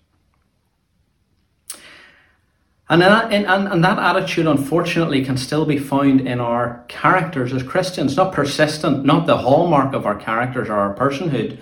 And 2.89 3.03
that, 3.03 3.33
and, 3.33 3.47
and 3.47 3.83
that 3.83 3.99
attitude, 3.99 4.47
unfortunately, 4.47 5.25
can 5.25 5.37
still 5.37 5.67
be 5.67 5.79
found 5.79 6.21
in 6.21 6.41
our 6.41 6.85
characters 6.87 7.53
as 7.53 7.65
Christians. 7.65 8.17
Not 8.17 8.33
persistent, 8.33 9.05
not 9.05 9.27
the 9.27 9.39
hallmark 9.39 9.93
of 9.93 10.07
our 10.07 10.15
characters 10.15 10.69
or 10.69 10.75
our 10.75 10.95
personhood, 10.95 11.59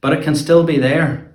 but 0.00 0.12
it 0.12 0.22
can 0.22 0.36
still 0.36 0.62
be 0.62 0.78
there. 0.78 1.34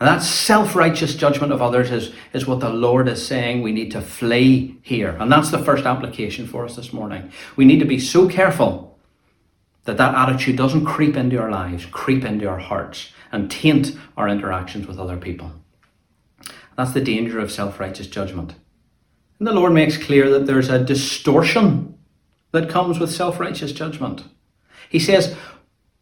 And 0.00 0.08
that 0.08 0.22
self 0.22 0.74
righteous 0.74 1.14
judgment 1.14 1.52
of 1.52 1.62
others 1.62 1.90
is, 1.90 2.12
is 2.32 2.46
what 2.46 2.60
the 2.60 2.68
Lord 2.68 3.08
is 3.08 3.24
saying 3.24 3.62
we 3.62 3.72
need 3.72 3.92
to 3.92 4.02
flee 4.02 4.76
here. 4.82 5.16
And 5.20 5.30
that's 5.30 5.50
the 5.50 5.62
first 5.62 5.86
application 5.86 6.46
for 6.48 6.64
us 6.64 6.76
this 6.76 6.92
morning. 6.92 7.30
We 7.54 7.64
need 7.64 7.78
to 7.78 7.86
be 7.86 8.00
so 8.00 8.28
careful 8.28 8.98
that 9.84 9.96
that 9.98 10.14
attitude 10.14 10.56
doesn't 10.56 10.84
creep 10.84 11.16
into 11.16 11.40
our 11.40 11.50
lives, 11.50 11.86
creep 11.86 12.24
into 12.24 12.48
our 12.48 12.58
hearts, 12.58 13.12
and 13.30 13.50
taint 13.50 13.96
our 14.16 14.28
interactions 14.28 14.86
with 14.86 14.98
other 14.98 15.16
people. 15.16 15.52
That's 16.76 16.92
the 16.92 17.00
danger 17.00 17.38
of 17.38 17.50
self 17.50 17.80
righteous 17.80 18.06
judgment. 18.06 18.54
And 19.38 19.46
the 19.46 19.52
Lord 19.52 19.72
makes 19.72 19.96
clear 19.96 20.30
that 20.30 20.46
there's 20.46 20.68
a 20.68 20.82
distortion 20.82 21.98
that 22.52 22.70
comes 22.70 22.98
with 22.98 23.10
self 23.10 23.40
righteous 23.40 23.72
judgment. 23.72 24.24
He 24.88 24.98
says, 24.98 25.36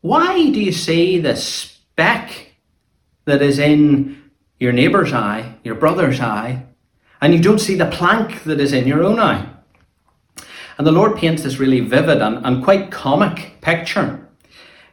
Why 0.00 0.50
do 0.50 0.60
you 0.60 0.72
see 0.72 1.18
the 1.18 1.36
speck 1.36 2.52
that 3.24 3.42
is 3.42 3.58
in 3.58 4.30
your 4.58 4.72
neighbour's 4.72 5.12
eye, 5.12 5.56
your 5.64 5.74
brother's 5.74 6.20
eye, 6.20 6.66
and 7.20 7.34
you 7.34 7.40
don't 7.40 7.60
see 7.60 7.74
the 7.74 7.86
plank 7.86 8.44
that 8.44 8.60
is 8.60 8.72
in 8.72 8.86
your 8.86 9.02
own 9.02 9.18
eye? 9.18 9.48
And 10.76 10.86
the 10.86 10.92
Lord 10.92 11.16
paints 11.16 11.44
this 11.44 11.58
really 11.58 11.80
vivid 11.80 12.20
and, 12.20 12.44
and 12.44 12.64
quite 12.64 12.90
comic 12.90 13.60
picture 13.60 14.28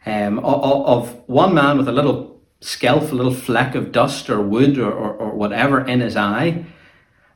um, 0.06 0.40
of, 0.40 0.86
of 0.86 1.28
one 1.28 1.54
man 1.54 1.78
with 1.78 1.88
a 1.88 1.92
little 1.92 2.31
scalp, 2.62 3.12
a 3.12 3.16
little 3.16 3.34
fleck 3.34 3.76
of 3.76 3.92
dust 3.92 4.30
or 4.30 4.42
wood 4.42 4.78
or, 4.78 4.92
or, 4.92 5.14
or 5.14 5.32
whatever 5.32 5.86
in 5.86 6.00
his 6.00 6.16
eye. 6.16 6.66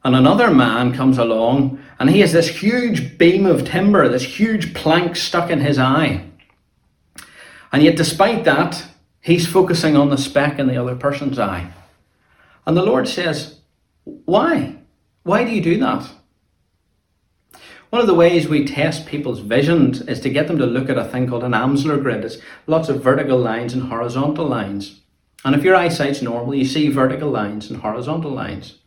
And 0.03 0.15
another 0.15 0.49
man 0.51 0.93
comes 0.93 1.17
along 1.17 1.83
and 1.99 2.09
he 2.09 2.21
has 2.21 2.31
this 2.31 2.61
huge 2.61 3.17
beam 3.17 3.45
of 3.45 3.65
timber, 3.65 4.07
this 4.07 4.39
huge 4.39 4.73
plank 4.73 5.17
stuck 5.17 5.49
in 5.49 5.59
his 5.59 5.77
eye. 5.77 6.25
And 7.73 7.83
yet, 7.83 7.97
despite 7.97 8.45
that, 8.45 8.85
He's 9.25 9.47
focusing 9.47 9.97
on 9.97 10.11
the 10.11 10.19
speck 10.19 10.59
in 10.59 10.67
the 10.67 10.77
other 10.77 10.95
person's 10.95 11.39
eye. 11.39 11.71
And 12.67 12.77
the 12.77 12.85
Lord 12.85 13.07
says, 13.07 13.61
Why? 14.03 14.75
Why 15.23 15.43
do 15.43 15.49
you 15.49 15.63
do 15.63 15.79
that? 15.79 16.07
One 17.89 18.01
of 18.01 18.05
the 18.05 18.13
ways 18.13 18.47
we 18.47 18.67
test 18.67 19.07
people's 19.07 19.39
visions 19.39 20.01
is 20.01 20.19
to 20.19 20.29
get 20.29 20.47
them 20.47 20.59
to 20.59 20.67
look 20.67 20.91
at 20.91 20.99
a 20.99 21.05
thing 21.05 21.27
called 21.27 21.43
an 21.43 21.53
Amsler 21.53 21.99
grid. 21.99 22.23
It's 22.23 22.37
lots 22.67 22.87
of 22.87 23.01
vertical 23.01 23.39
lines 23.39 23.73
and 23.73 23.89
horizontal 23.89 24.45
lines. 24.45 25.01
And 25.45 25.55
if 25.55 25.63
your 25.63 25.75
eyesight's 25.75 26.21
normal, 26.21 26.55
you 26.55 26.65
see 26.65 26.89
vertical 26.89 27.29
lines 27.29 27.69
and 27.69 27.79
horizontal 27.79 28.31
lines. 28.31 28.79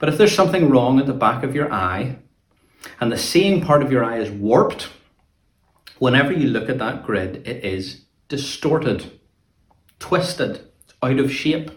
But 0.00 0.08
if 0.08 0.18
there's 0.18 0.34
something 0.34 0.68
wrong 0.68 0.98
at 0.98 1.06
the 1.06 1.12
back 1.12 1.44
of 1.44 1.54
your 1.54 1.72
eye, 1.72 2.16
and 3.00 3.12
the 3.12 3.18
seeing 3.18 3.60
part 3.60 3.82
of 3.82 3.92
your 3.92 4.02
eye 4.02 4.18
is 4.18 4.30
warped, 4.30 4.88
whenever 5.98 6.32
you 6.32 6.48
look 6.48 6.68
at 6.68 6.78
that 6.78 7.04
grid, 7.04 7.46
it 7.46 7.64
is 7.64 8.06
distorted 8.28 9.20
twisted, 9.98 10.60
out 11.02 11.18
of 11.18 11.32
shape, 11.32 11.70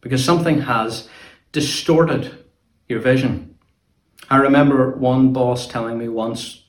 because 0.00 0.24
something 0.24 0.62
has 0.62 1.08
distorted 1.52 2.44
your 2.88 2.98
vision. 3.00 3.56
I 4.28 4.38
remember 4.38 4.96
one 4.96 5.32
boss 5.32 5.68
telling 5.68 5.98
me 5.98 6.08
once, 6.08 6.64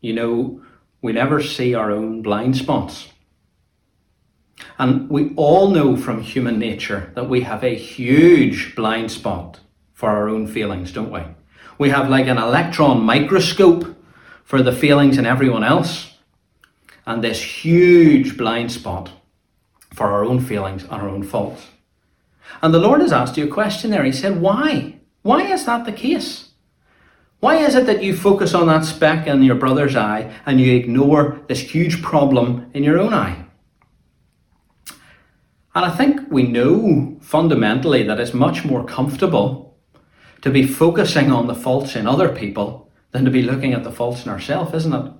you 0.00 0.12
know, 0.12 0.62
we 1.02 1.12
never 1.12 1.40
see 1.42 1.74
our 1.74 1.92
own 1.92 2.22
blind 2.22 2.56
spots. 2.56 3.08
And 4.78 5.08
we 5.10 5.32
all 5.36 5.70
know 5.70 5.96
from 5.96 6.22
human 6.22 6.58
nature 6.58 7.12
that 7.14 7.28
we 7.28 7.42
have 7.42 7.64
a 7.64 7.74
huge 7.74 8.74
blind 8.76 9.10
spot 9.10 9.60
for 9.92 10.10
our 10.10 10.28
own 10.28 10.46
feelings, 10.46 10.92
don't 10.92 11.10
we? 11.10 11.22
We 11.78 11.90
have 11.90 12.08
like 12.08 12.26
an 12.26 12.38
electron 12.38 13.02
microscope 13.02 13.96
for 14.44 14.62
the 14.62 14.72
feelings 14.72 15.18
in 15.18 15.26
everyone 15.26 15.64
else, 15.64 16.12
and 17.06 17.22
this 17.22 17.64
huge 17.64 18.36
blind 18.36 18.72
spot 18.72 19.10
for 19.92 20.06
our 20.06 20.24
own 20.24 20.40
feelings 20.40 20.84
and 20.84 20.92
our 20.92 21.08
own 21.08 21.22
faults. 21.22 21.66
And 22.62 22.72
the 22.72 22.78
Lord 22.78 23.00
has 23.00 23.12
asked 23.12 23.36
you 23.36 23.44
a 23.44 23.48
question 23.48 23.90
there. 23.90 24.04
He 24.04 24.12
said, 24.12 24.40
Why? 24.40 24.96
Why 25.22 25.42
is 25.42 25.66
that 25.66 25.84
the 25.84 25.92
case? 25.92 26.50
Why 27.40 27.56
is 27.56 27.74
it 27.74 27.86
that 27.86 28.02
you 28.02 28.16
focus 28.16 28.54
on 28.54 28.66
that 28.66 28.84
speck 28.84 29.26
in 29.26 29.42
your 29.42 29.54
brother's 29.54 29.94
eye 29.94 30.32
and 30.44 30.60
you 30.60 30.74
ignore 30.74 31.40
this 31.48 31.60
huge 31.60 32.02
problem 32.02 32.70
in 32.74 32.82
your 32.82 32.98
own 32.98 33.14
eye? 33.14 33.47
And 35.78 35.86
I 35.86 35.96
think 35.96 36.28
we 36.28 36.42
know 36.42 37.16
fundamentally 37.20 38.02
that 38.02 38.18
it's 38.18 38.34
much 38.34 38.64
more 38.64 38.82
comfortable 38.82 39.78
to 40.42 40.50
be 40.50 40.66
focusing 40.66 41.30
on 41.30 41.46
the 41.46 41.54
faults 41.54 41.94
in 41.94 42.04
other 42.04 42.30
people 42.30 42.90
than 43.12 43.24
to 43.24 43.30
be 43.30 43.42
looking 43.42 43.74
at 43.74 43.84
the 43.84 43.92
faults 43.92 44.26
in 44.26 44.32
ourselves, 44.32 44.74
isn't 44.74 44.92
it? 44.92 45.12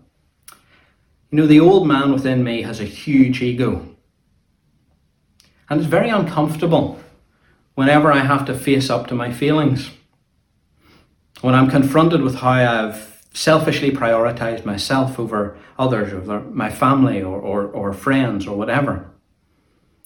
You 1.30 1.38
know, 1.38 1.46
the 1.46 1.60
old 1.60 1.86
man 1.86 2.12
within 2.12 2.42
me 2.42 2.62
has 2.62 2.80
a 2.80 2.84
huge 2.84 3.40
ego. 3.40 3.86
And 5.70 5.78
it's 5.78 5.88
very 5.88 6.08
uncomfortable 6.08 6.98
whenever 7.76 8.10
I 8.10 8.24
have 8.24 8.44
to 8.46 8.58
face 8.58 8.90
up 8.90 9.06
to 9.06 9.14
my 9.14 9.32
feelings. 9.32 9.92
When 11.40 11.54
I'm 11.54 11.70
confronted 11.70 12.22
with 12.22 12.34
how 12.34 12.50
I've 12.50 13.24
selfishly 13.32 13.92
prioritized 13.92 14.64
myself 14.64 15.20
over 15.20 15.56
others, 15.78 16.12
over 16.12 16.40
my 16.40 16.68
family 16.68 17.22
or, 17.22 17.38
or, 17.38 17.62
or 17.68 17.92
friends 17.92 18.44
or 18.44 18.56
whatever. 18.56 19.08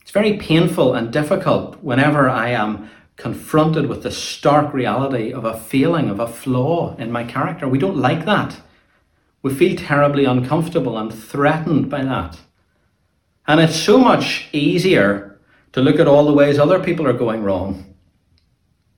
It's 0.03 0.11
very 0.11 0.37
painful 0.37 0.95
and 0.95 1.13
difficult 1.13 1.83
whenever 1.83 2.29
I 2.29 2.51
am 2.51 2.91
confronted 3.17 3.87
with 3.87 4.03
the 4.03 4.11
stark 4.11 4.75
reality 4.75 5.33
of 5.33 5.45
a 5.45 5.59
feeling, 5.59 6.11
of 6.11 6.21
a 6.21 6.27
flaw 6.27 6.97
in 6.97 7.13
my 7.13 7.25
character. 7.25 7.69
We 7.69 7.79
don't 7.79 7.97
like 7.97 8.25
that. 8.27 8.61
We 9.43 9.55
feel 9.55 9.77
terribly 9.77 10.25
uncomfortable 10.25 10.99
and 10.99 11.13
threatened 11.13 11.89
by 11.89 12.05
that. 12.05 12.39
And 13.47 13.61
it's 13.61 13.77
so 13.77 13.99
much 13.99 14.49
easier 14.53 15.41
to 15.73 15.81
look 15.81 15.99
at 15.99 16.09
all 16.09 16.27
the 16.27 16.33
ways 16.33 16.59
other 16.59 16.83
people 16.83 17.07
are 17.07 17.13
going 17.13 17.43
wrong, 17.43 17.95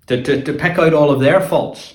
to, 0.06 0.22
to, 0.22 0.42
to 0.42 0.52
pick 0.52 0.78
out 0.78 0.92
all 0.92 1.10
of 1.10 1.20
their 1.20 1.40
faults, 1.40 1.94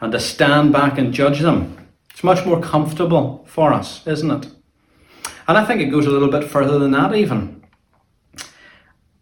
and 0.00 0.12
to 0.12 0.20
stand 0.20 0.72
back 0.72 0.98
and 0.98 1.12
judge 1.12 1.40
them. 1.40 1.88
It's 2.10 2.24
much 2.24 2.44
more 2.44 2.60
comfortable 2.60 3.44
for 3.48 3.72
us, 3.72 4.06
isn't 4.06 4.30
it? 4.30 4.48
And 5.46 5.58
I 5.58 5.64
think 5.64 5.80
it 5.80 5.90
goes 5.90 6.06
a 6.06 6.10
little 6.10 6.30
bit 6.30 6.48
further 6.48 6.78
than 6.78 6.92
that, 6.92 7.14
even. 7.14 7.63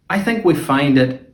I 0.09 0.19
think 0.21 0.45
we 0.45 0.53
find 0.53 0.97
it 0.97 1.33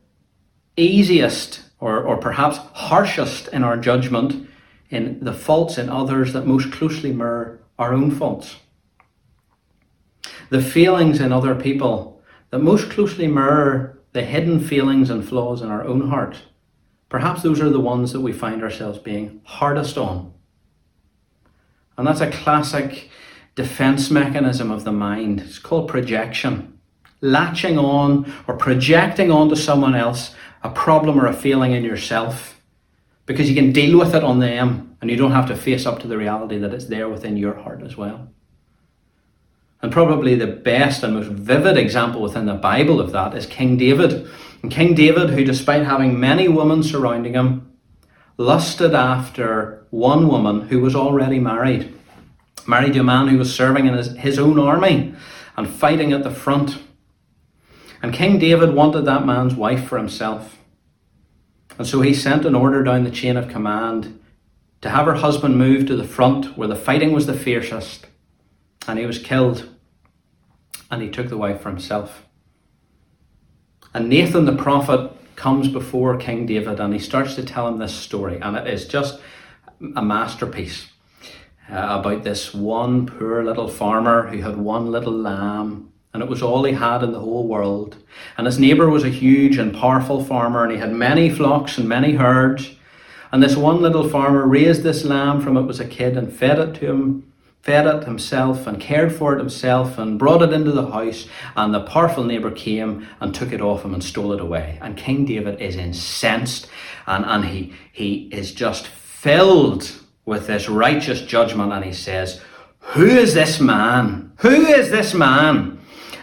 easiest 0.78 1.64
or, 1.80 2.02
or 2.02 2.18
perhaps 2.18 2.58
harshest 2.74 3.48
in 3.50 3.64
our 3.64 3.78
judgment 3.78 4.48
in 4.90 5.24
the 5.24 5.34
faults 5.34 5.78
in 5.78 5.90
others 5.90 6.34
that 6.34 6.48
most 6.48 6.72
closely 6.72 7.12
mirror 7.12 7.62
our 7.78 7.94
own 7.94 8.12
faults. 8.12 8.58
The 10.50 10.62
feelings 10.62 11.20
in 11.20 11.32
other 11.32 11.56
people 11.56 12.22
that 12.50 12.60
most 12.60 12.90
closely 12.90 13.28
mirror 13.28 14.00
the 14.14 14.24
hidden 14.24 14.60
feelings 14.60 15.10
and 15.10 15.28
flaws 15.28 15.62
in 15.62 15.70
our 15.70 15.86
own 15.86 16.10
heart, 16.10 16.38
perhaps 17.08 17.44
those 17.44 17.62
are 17.62 17.70
the 17.70 17.80
ones 17.80 18.12
that 18.12 18.22
we 18.22 18.34
find 18.34 18.64
ourselves 18.64 18.98
being 18.98 19.42
hardest 19.44 19.98
on. 19.98 20.34
And 21.98 22.08
that's 22.08 22.22
a 22.22 22.32
classic 22.32 23.10
defense 23.56 24.10
mechanism 24.10 24.72
of 24.72 24.86
the 24.86 24.92
mind. 24.92 25.42
It's 25.42 25.60
called 25.60 25.88
projection. 25.88 26.79
Latching 27.22 27.78
on 27.78 28.32
or 28.48 28.56
projecting 28.56 29.32
onto 29.32 29.56
someone 29.56 29.96
else 29.96 30.34
a 30.64 30.70
problem 30.70 31.20
or 31.20 31.26
a 31.26 31.34
feeling 31.34 31.74
in 31.74 31.84
yourself 31.84 32.62
because 33.26 33.50
you 33.50 33.56
can 33.56 33.72
deal 33.72 33.98
with 33.98 34.16
it 34.16 34.24
on 34.24 34.40
them 34.40 34.98
and 35.02 35.12
you 35.12 35.18
don't 35.18 35.32
have 35.32 35.48
to 35.48 35.56
face 35.56 35.86
up 35.86 36.00
to 36.00 36.08
the 36.08 36.18
reality 36.18 36.58
that 36.58 36.74
it's 36.74 36.86
there 36.86 37.08
within 37.08 37.38
your 37.38 37.54
heart 37.54 37.84
as 37.84 37.96
well. 37.96 38.30
And 39.82 39.92
probably 39.92 40.36
the 40.36 40.48
best 40.48 41.04
and 41.04 41.14
most 41.14 41.30
vivid 41.30 41.78
example 41.78 42.22
within 42.22 42.46
the 42.46 42.54
Bible 42.54 43.00
of 43.00 43.12
that 43.14 43.34
is 43.34 43.46
King 43.46 43.78
David. 43.78 44.28
And 44.62 44.72
King 44.72 44.94
David, 44.94 45.30
who 45.30 45.46
despite 45.46 45.86
having 45.86 46.20
many 46.20 46.48
women 46.48 46.84
surrounding 46.84 47.34
him, 47.34 47.72
lusted 48.38 48.94
after 48.94 49.86
one 49.90 50.28
woman 50.28 50.68
who 50.68 50.82
was 50.82 50.96
already 50.96 51.40
married. 51.40 51.94
Married 52.68 52.94
to 52.94 53.00
a 53.00 53.04
man 53.04 53.28
who 53.28 53.38
was 53.38 53.56
serving 53.56 53.86
in 53.86 53.94
his, 53.94 54.16
his 54.18 54.38
own 54.38 54.60
army 54.60 55.14
and 55.56 55.70
fighting 55.70 56.12
at 56.14 56.24
the 56.24 56.32
front. 56.32 56.80
And 58.02 58.14
King 58.14 58.40
David 58.40 58.74
wanted 58.74 59.02
that 59.06 59.26
man's 59.26 59.56
wife 59.56 59.88
for 59.88 59.98
himself. 59.98 60.58
And 61.78 61.88
so 61.88 62.02
he 62.02 62.14
sent 62.14 62.46
an 62.46 62.56
order 62.56 62.84
down 62.84 63.04
the 63.04 63.12
chain 63.12 63.38
of 63.38 63.50
command 63.50 64.20
to 64.82 64.90
have 64.90 65.06
her 65.06 65.16
husband 65.16 65.58
moved 65.58 65.88
to 65.88 65.96
the 65.96 66.08
front 66.08 66.58
where 66.58 66.68
the 66.68 66.76
fighting 66.76 67.12
was 67.12 67.26
the 67.26 67.34
fiercest 67.34 68.08
and 68.88 68.98
he 68.98 69.06
was 69.06 69.20
killed, 69.20 69.70
and 70.90 71.02
he 71.02 71.10
took 71.10 71.30
the 71.30 71.38
wife 71.38 71.62
for 71.62 71.70
himself. 71.70 72.26
And 73.94 74.10
Nathan 74.10 74.46
the 74.46 74.56
prophet 74.56 75.12
comes 75.36 75.68
before 75.68 76.18
King 76.18 76.46
David 76.46 76.80
and 76.80 76.94
he 76.94 77.00
starts 77.00 77.36
to 77.36 77.44
tell 77.44 77.68
him 77.68 77.78
this 77.78 77.94
story, 77.94 78.40
and 78.40 78.56
it 78.56 78.68
is 78.68 78.88
just 78.88 79.20
a 79.96 80.02
masterpiece 80.02 80.88
uh, 81.70 82.00
about 82.00 82.24
this 82.24 82.54
one 82.54 83.06
poor 83.06 83.44
little 83.44 83.68
farmer 83.68 84.28
who 84.28 84.42
had 84.42 84.58
one 84.58 84.92
little 84.92 85.14
lamb, 85.14 85.89
and 86.14 86.24
it 86.24 86.30
was 86.30 86.42
all 86.42 86.64
he 86.64 86.74
had 86.74 87.04
in 87.04 87.12
the 87.12 87.20
whole 87.20 87.48
world. 87.48 87.98
And 88.38 88.46
his 88.48 88.60
neighbour 88.60 88.90
was 88.90 89.04
a 89.04 89.10
huge 89.10 89.58
and 89.58 89.74
powerful 89.74 90.24
farmer, 90.24 90.64
and 90.64 90.72
he 90.72 90.78
had 90.78 90.94
many 90.94 91.30
flocks 91.30 91.78
and 91.78 91.88
many 91.88 92.14
herds. 92.14 92.76
And 93.32 93.44
this 93.44 93.56
one 93.56 93.82
little 93.82 94.10
farmer 94.10 94.48
raised 94.48 94.84
this 94.84 95.06
lamb 95.06 95.42
from 95.42 95.56
it 95.56 95.64
was 95.64 95.80
a 95.80 95.86
kid 95.86 96.18
and 96.18 96.34
fed 96.34 96.58
it 96.60 96.76
to 96.76 96.92
him 96.92 97.30
fed 97.62 97.86
it 97.86 98.06
himself 98.06 98.66
and 98.68 98.80
cared 98.80 99.14
for 99.14 99.36
it 99.36 99.40
himself 99.40 99.98
and 99.98 100.18
brought 100.18 100.42
it 100.42 100.54
into 100.54 100.72
the 100.72 100.90
house. 100.92 101.28
And 101.56 101.74
the 101.74 101.82
powerful 101.82 102.24
neighbour 102.24 102.52
came 102.52 103.08
and 103.20 103.34
took 103.34 103.52
it 103.52 103.62
off 103.62 103.84
him 103.84 103.94
and 103.94 104.04
stole 104.04 104.34
it 104.34 104.40
away. 104.40 104.80
And 104.82 104.98
King 104.98 105.26
David 105.26 105.62
is 105.62 105.76
incensed 105.76 106.68
and, 107.06 107.26
and 107.26 107.46
he, 107.46 107.74
he 107.92 108.30
is 108.32 108.54
just 108.54 108.88
filled 108.88 109.92
with 110.26 110.48
this 110.48 110.70
righteous 110.70 111.22
judgment. 111.22 111.74
And 111.74 111.84
he 111.84 111.94
says, 111.94 112.42
Who 112.80 113.06
is 113.06 113.34
this 113.34 113.60
man? 113.60 114.32
Who 114.38 114.66
is 114.66 114.90
this 114.90 115.14
man? 115.14 115.79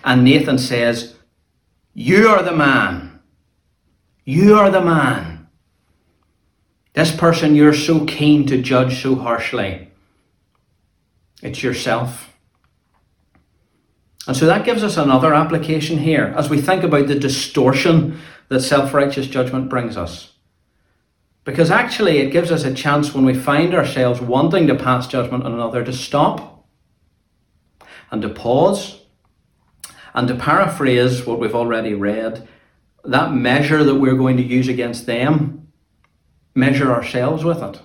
And 0.07 0.23
Nathan 0.23 0.57
says, 0.57 1.17
You 1.93 2.29
are 2.29 2.43
the 2.43 2.57
man. 2.57 3.21
You 4.25 4.55
are 4.55 4.71
the 4.71 4.81
man. 4.81 5.49
This 6.95 7.15
person 7.15 7.57
you're 7.57 7.75
so 7.75 8.07
keen 8.07 8.47
to 8.47 8.63
judge 8.63 9.03
so 9.03 9.17
harshly 9.17 9.91
it's 11.43 11.63
yourself. 11.63 12.33
And 14.27 14.37
so 14.37 14.47
that 14.47 14.65
gives 14.65 14.83
us 14.83 14.97
another 14.97 15.35
application 15.35 15.99
here 15.99 16.33
as 16.37 16.49
we 16.49 16.61
think 16.61 16.83
about 16.83 17.09
the 17.09 17.19
distortion 17.19 18.19
that 18.49 18.61
self 18.61 18.95
righteous 18.95 19.27
judgment 19.27 19.69
brings 19.69 19.97
us. 19.97 20.33
Because 21.45 21.71
actually, 21.71 22.19
it 22.19 22.33
gives 22.33 22.51
us 22.51 22.65
a 22.65 22.75
chance 22.75 23.15
when 23.15 23.25
we 23.25 23.35
find 23.35 23.75
ourselves 23.75 24.21
wanting 24.21 24.67
to 24.67 24.75
pass 24.75 25.07
judgment 25.07 25.45
on 25.45 25.53
another 25.53 25.85
to 25.85 25.93
stop 25.93 26.67
and 28.11 28.23
to 28.23 28.29
pause 28.29 29.06
and 30.17 30.27
to 30.29 30.35
paraphrase 30.35 31.27
what 31.27 31.39
we've 31.39 31.55
already 31.55 31.93
read 31.93 32.49
that 33.05 33.33
measure 33.33 33.85
that 33.85 33.95
we're 33.97 34.17
going 34.17 34.37
to 34.39 34.43
use 34.43 34.67
against 34.67 35.07
them, 35.07 35.69
measure 36.55 36.91
ourselves 36.91 37.45
with 37.45 37.63
it. 37.63 37.81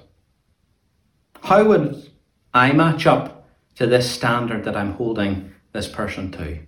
How 1.43 1.63
would 1.65 2.09
I 2.53 2.71
match 2.71 3.05
up 3.05 3.47
to 3.75 3.85
this 3.85 4.09
standard 4.09 4.63
that 4.63 4.75
I'm 4.75 4.93
holding 4.93 5.53
this 5.73 5.87
person 5.87 6.31
to? 6.31 6.59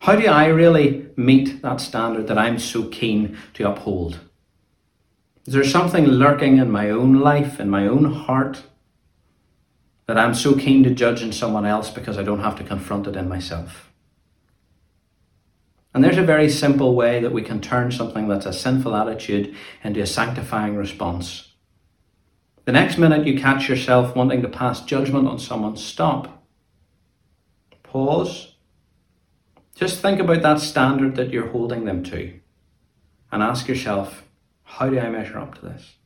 How 0.00 0.16
do 0.16 0.26
I 0.26 0.46
really 0.46 1.08
meet 1.16 1.60
that 1.62 1.80
standard 1.80 2.28
that 2.28 2.38
I'm 2.38 2.58
so 2.58 2.84
keen 2.88 3.36
to 3.54 3.68
uphold? 3.68 4.20
Is 5.46 5.52
there 5.52 5.64
something 5.64 6.06
lurking 6.06 6.58
in 6.58 6.70
my 6.70 6.90
own 6.90 7.20
life, 7.20 7.60
in 7.60 7.68
my 7.68 7.86
own 7.86 8.04
heart, 8.04 8.62
that 10.06 10.16
I'm 10.16 10.34
so 10.34 10.54
keen 10.54 10.82
to 10.84 10.90
judge 10.90 11.22
in 11.22 11.32
someone 11.32 11.66
else 11.66 11.90
because 11.90 12.16
I 12.16 12.22
don't 12.22 12.40
have 12.40 12.56
to 12.56 12.64
confront 12.64 13.06
it 13.06 13.16
in 13.16 13.28
myself? 13.28 13.86
And 15.96 16.04
there's 16.04 16.18
a 16.18 16.22
very 16.22 16.48
simple 16.48 16.94
way 16.94 17.18
that 17.20 17.32
we 17.32 17.42
can 17.42 17.60
turn 17.60 17.90
something 17.90 18.28
that's 18.28 18.46
a 18.46 18.52
sinful 18.52 18.94
attitude 18.94 19.56
into 19.82 20.00
a 20.00 20.06
sanctifying 20.06 20.76
response. 20.76 21.54
The 22.66 22.72
next 22.72 22.98
minute 22.98 23.26
you 23.26 23.40
catch 23.40 23.68
yourself 23.68 24.14
wanting 24.14 24.42
to 24.42 24.48
pass 24.48 24.84
judgment 24.84 25.26
on 25.26 25.40
someone, 25.40 25.76
stop. 25.76 26.44
Pause 27.82 28.52
just 29.76 30.00
think 30.00 30.18
about 30.18 30.40
that 30.42 30.58
standard 30.58 31.16
that 31.16 31.30
you're 31.30 31.48
holding 31.48 31.84
them 31.84 32.02
to 32.04 32.40
and 33.30 33.42
ask 33.42 33.68
yourself, 33.68 34.24
how 34.64 34.88
do 34.88 34.98
I 34.98 35.10
measure 35.10 35.38
up 35.38 35.54
to 35.56 35.66
this? 35.66 35.96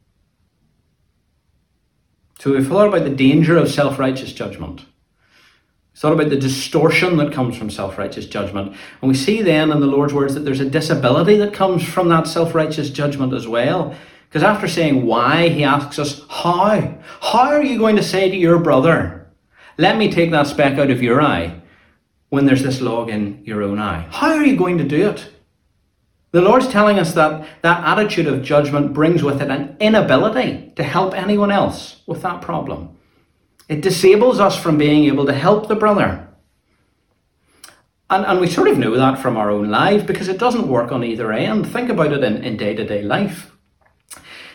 So 2.40 2.52
we've 2.52 2.66
thought 2.66 2.88
about 2.88 3.04
the 3.04 3.14
danger 3.14 3.56
of 3.56 3.70
self 3.70 3.98
righteous 3.98 4.32
judgment. 4.32 4.84
Thought 6.00 6.14
about 6.14 6.30
the 6.30 6.36
distortion 6.36 7.16
that 7.18 7.32
comes 7.32 7.56
from 7.56 7.70
self 7.70 7.98
righteous 7.98 8.26
judgment. 8.26 8.74
And 9.00 9.08
we 9.08 9.14
see 9.14 9.42
then 9.42 9.70
in 9.70 9.80
the 9.80 9.86
Lord's 9.86 10.14
words 10.14 10.34
that 10.34 10.40
there's 10.40 10.60
a 10.60 10.68
disability 10.68 11.36
that 11.36 11.54
comes 11.54 11.84
from 11.86 12.08
that 12.08 12.26
self 12.26 12.54
righteous 12.54 12.90
judgment 12.90 13.32
as 13.32 13.46
well. 13.46 13.94
Because 14.28 14.42
after 14.42 14.68
saying 14.68 15.06
why, 15.06 15.48
he 15.48 15.64
asks 15.64 15.98
us, 15.98 16.22
how? 16.28 16.98
How 17.20 17.50
are 17.52 17.62
you 17.62 17.78
going 17.78 17.96
to 17.96 18.02
say 18.02 18.30
to 18.30 18.36
your 18.36 18.58
brother, 18.58 19.30
let 19.76 19.96
me 19.96 20.10
take 20.10 20.30
that 20.30 20.46
speck 20.46 20.78
out 20.78 20.90
of 20.90 21.02
your 21.02 21.20
eye? 21.20 21.60
when 22.30 22.46
there's 22.46 22.62
this 22.62 22.80
log 22.80 23.10
in 23.10 23.42
your 23.44 23.62
own 23.62 23.78
eye? 23.78 24.06
How 24.10 24.32
are 24.32 24.44
you 24.44 24.56
going 24.56 24.78
to 24.78 24.84
do 24.84 25.10
it? 25.10 25.28
The 26.32 26.40
Lord's 26.40 26.68
telling 26.68 26.98
us 26.98 27.12
that 27.14 27.46
that 27.62 27.84
attitude 27.84 28.28
of 28.28 28.42
judgment 28.42 28.94
brings 28.94 29.22
with 29.22 29.42
it 29.42 29.50
an 29.50 29.76
inability 29.80 30.72
to 30.76 30.84
help 30.84 31.12
anyone 31.12 31.50
else 31.50 32.02
with 32.06 32.22
that 32.22 32.40
problem. 32.40 32.96
It 33.70 33.82
disables 33.82 34.40
us 34.40 34.60
from 34.60 34.78
being 34.78 35.04
able 35.04 35.26
to 35.26 35.32
help 35.32 35.68
the 35.68 35.76
brother. 35.76 36.26
And, 38.10 38.26
and 38.26 38.40
we 38.40 38.48
sort 38.48 38.66
of 38.66 38.78
know 38.78 38.96
that 38.96 39.20
from 39.20 39.36
our 39.36 39.48
own 39.48 39.70
lives 39.70 40.02
because 40.02 40.26
it 40.26 40.40
doesn't 40.40 40.66
work 40.66 40.90
on 40.90 41.04
either 41.04 41.32
end. 41.32 41.68
Think 41.68 41.88
about 41.88 42.12
it 42.12 42.24
in 42.24 42.56
day 42.56 42.74
to 42.74 42.84
day 42.84 43.02
life. 43.02 43.52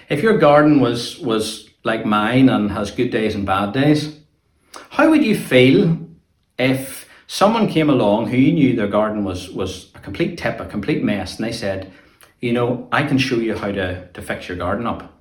If 0.09 0.21
your 0.21 0.37
garden 0.37 0.81
was, 0.81 1.17
was 1.19 1.69
like 1.85 2.05
mine 2.05 2.49
and 2.49 2.69
has 2.71 2.91
good 2.91 3.09
days 3.09 3.35
and 3.35 3.45
bad 3.45 3.71
days, 3.71 4.19
how 4.89 5.09
would 5.09 5.23
you 5.23 5.37
feel 5.39 5.97
if 6.59 7.07
someone 7.25 7.69
came 7.69 7.89
along 7.89 8.27
who 8.27 8.35
you 8.35 8.51
knew 8.51 8.75
their 8.75 8.89
garden 8.89 9.23
was, 9.23 9.49
was 9.49 9.93
a 9.95 9.99
complete 9.99 10.37
tip, 10.37 10.59
a 10.59 10.65
complete 10.65 11.05
mess, 11.05 11.37
and 11.37 11.47
they 11.47 11.53
said, 11.53 11.89
You 12.41 12.51
know, 12.51 12.89
I 12.91 13.03
can 13.03 13.17
show 13.17 13.37
you 13.37 13.55
how 13.55 13.71
to, 13.71 14.09
to 14.09 14.21
fix 14.21 14.49
your 14.49 14.57
garden 14.57 14.85
up. 14.85 15.14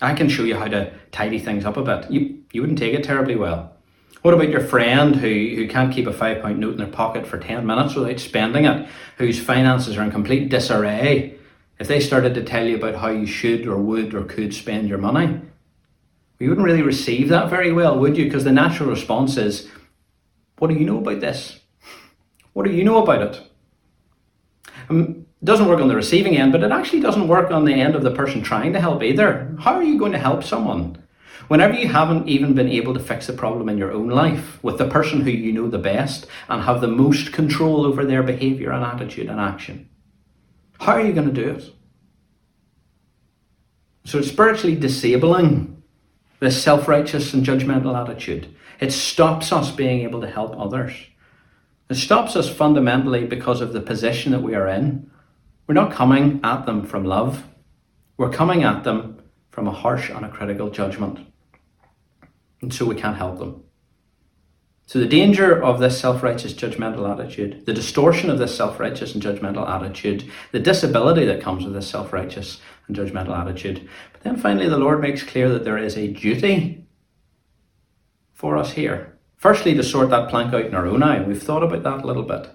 I 0.00 0.14
can 0.14 0.28
show 0.28 0.44
you 0.44 0.56
how 0.56 0.68
to 0.68 0.92
tidy 1.10 1.38
things 1.38 1.64
up 1.64 1.76
a 1.76 1.82
bit. 1.82 2.10
You, 2.10 2.42
you 2.52 2.60
wouldn't 2.60 2.78
take 2.78 2.94
it 2.94 3.04
terribly 3.04 3.36
well. 3.36 3.72
What 4.22 4.34
about 4.34 4.48
your 4.48 4.60
friend 4.60 5.14
who, 5.14 5.28
who 5.28 5.68
can't 5.68 5.92
keep 5.92 6.06
a 6.06 6.12
five 6.12 6.42
pound 6.42 6.58
note 6.58 6.72
in 6.72 6.78
their 6.78 6.86
pocket 6.86 7.26
for 7.26 7.38
10 7.38 7.64
minutes 7.64 7.94
without 7.94 8.18
spending 8.18 8.64
it, 8.64 8.88
whose 9.16 9.40
finances 9.42 9.96
are 9.96 10.02
in 10.02 10.10
complete 10.10 10.48
disarray? 10.48 11.36
If 11.78 11.86
they 11.86 12.00
started 12.00 12.34
to 12.34 12.44
tell 12.44 12.66
you 12.66 12.76
about 12.76 12.96
how 12.96 13.08
you 13.08 13.26
should 13.26 13.66
or 13.66 13.78
would 13.78 14.14
or 14.14 14.24
could 14.24 14.52
spend 14.54 14.88
your 14.88 14.98
money, 14.98 15.40
you 16.38 16.48
wouldn't 16.48 16.64
really 16.64 16.82
receive 16.82 17.28
that 17.28 17.50
very 17.50 17.72
well, 17.72 17.98
would 17.98 18.16
you? 18.16 18.24
Because 18.24 18.44
the 18.44 18.52
natural 18.52 18.90
response 18.90 19.36
is, 19.36 19.68
What 20.58 20.68
do 20.68 20.74
you 20.74 20.84
know 20.84 20.98
about 20.98 21.20
this? 21.20 21.60
What 22.52 22.66
do 22.66 22.72
you 22.72 22.82
know 22.82 23.02
about 23.02 23.22
it? 23.22 23.42
Um, 24.88 25.26
it 25.40 25.44
doesn't 25.44 25.68
work 25.68 25.80
on 25.80 25.88
the 25.88 25.94
receiving 25.94 26.36
end, 26.36 26.52
but 26.52 26.62
it 26.62 26.72
actually 26.72 27.00
doesn't 27.00 27.28
work 27.28 27.50
on 27.50 27.64
the 27.64 27.74
end 27.74 27.94
of 27.94 28.02
the 28.02 28.10
person 28.10 28.42
trying 28.42 28.72
to 28.72 28.80
help 28.80 29.02
either. 29.02 29.54
How 29.60 29.74
are 29.74 29.84
you 29.84 29.98
going 29.98 30.12
to 30.12 30.18
help 30.18 30.42
someone? 30.42 31.02
Whenever 31.46 31.74
you 31.74 31.88
haven't 31.88 32.28
even 32.28 32.54
been 32.54 32.68
able 32.68 32.92
to 32.92 33.00
fix 33.00 33.28
a 33.28 33.32
problem 33.32 33.68
in 33.68 33.78
your 33.78 33.92
own 33.92 34.08
life 34.08 34.62
with 34.62 34.78
the 34.78 34.88
person 34.88 35.22
who 35.22 35.30
you 35.30 35.52
know 35.52 35.68
the 35.68 35.78
best 35.78 36.26
and 36.48 36.62
have 36.62 36.80
the 36.80 36.88
most 36.88 37.32
control 37.32 37.86
over 37.86 38.04
their 38.04 38.22
behavior 38.22 38.70
and 38.70 38.84
attitude 38.84 39.30
and 39.30 39.40
action, 39.40 39.88
how 40.80 40.92
are 40.92 41.00
you 41.00 41.12
going 41.12 41.32
to 41.32 41.44
do 41.44 41.50
it? 41.50 41.72
So 44.04 44.18
it's 44.18 44.28
spiritually 44.28 44.74
disabling 44.74 45.82
this 46.40 46.62
self 46.62 46.88
righteous 46.88 47.32
and 47.32 47.44
judgmental 47.44 47.98
attitude. 47.98 48.54
It 48.80 48.92
stops 48.92 49.52
us 49.52 49.70
being 49.70 50.00
able 50.00 50.20
to 50.20 50.30
help 50.30 50.54
others. 50.58 50.94
It 51.88 51.96
stops 51.96 52.36
us 52.36 52.48
fundamentally 52.48 53.24
because 53.24 53.60
of 53.60 53.72
the 53.72 53.80
position 53.80 54.32
that 54.32 54.42
we 54.42 54.54
are 54.54 54.68
in. 54.68 55.10
We're 55.68 55.74
not 55.74 55.92
coming 55.92 56.40
at 56.42 56.64
them 56.64 56.82
from 56.82 57.04
love, 57.04 57.44
we're 58.16 58.32
coming 58.32 58.64
at 58.64 58.84
them 58.84 59.22
from 59.50 59.68
a 59.68 59.70
harsh 59.70 60.08
and 60.08 60.24
a 60.24 60.30
critical 60.30 60.70
judgment. 60.70 61.20
And 62.62 62.72
so 62.72 62.86
we 62.86 62.94
can't 62.94 63.18
help 63.18 63.38
them. 63.38 63.62
So, 64.86 64.98
the 64.98 65.06
danger 65.06 65.62
of 65.62 65.78
this 65.78 66.00
self 66.00 66.22
righteous 66.22 66.54
judgmental 66.54 67.12
attitude, 67.12 67.66
the 67.66 67.74
distortion 67.74 68.30
of 68.30 68.38
this 68.38 68.56
self 68.56 68.80
righteous 68.80 69.12
and 69.12 69.22
judgmental 69.22 69.68
attitude, 69.68 70.30
the 70.50 70.58
disability 70.58 71.26
that 71.26 71.42
comes 71.42 71.64
with 71.64 71.74
this 71.74 71.90
self 71.90 72.14
righteous 72.14 72.62
and 72.86 72.96
judgmental 72.96 73.38
attitude. 73.38 73.86
But 74.14 74.22
then 74.22 74.38
finally, 74.38 74.68
the 74.68 74.78
Lord 74.78 75.02
makes 75.02 75.22
clear 75.22 75.50
that 75.50 75.64
there 75.64 75.76
is 75.76 75.98
a 75.98 76.08
duty 76.08 76.86
for 78.32 78.56
us 78.56 78.72
here. 78.72 79.18
Firstly, 79.36 79.74
to 79.74 79.82
sort 79.82 80.08
that 80.08 80.30
plank 80.30 80.54
out 80.54 80.64
in 80.64 80.74
our 80.74 80.86
own 80.86 81.02
eye. 81.02 81.20
We've 81.20 81.42
thought 81.42 81.62
about 81.62 81.82
that 81.82 82.02
a 82.02 82.06
little 82.06 82.22
bit. 82.22 82.48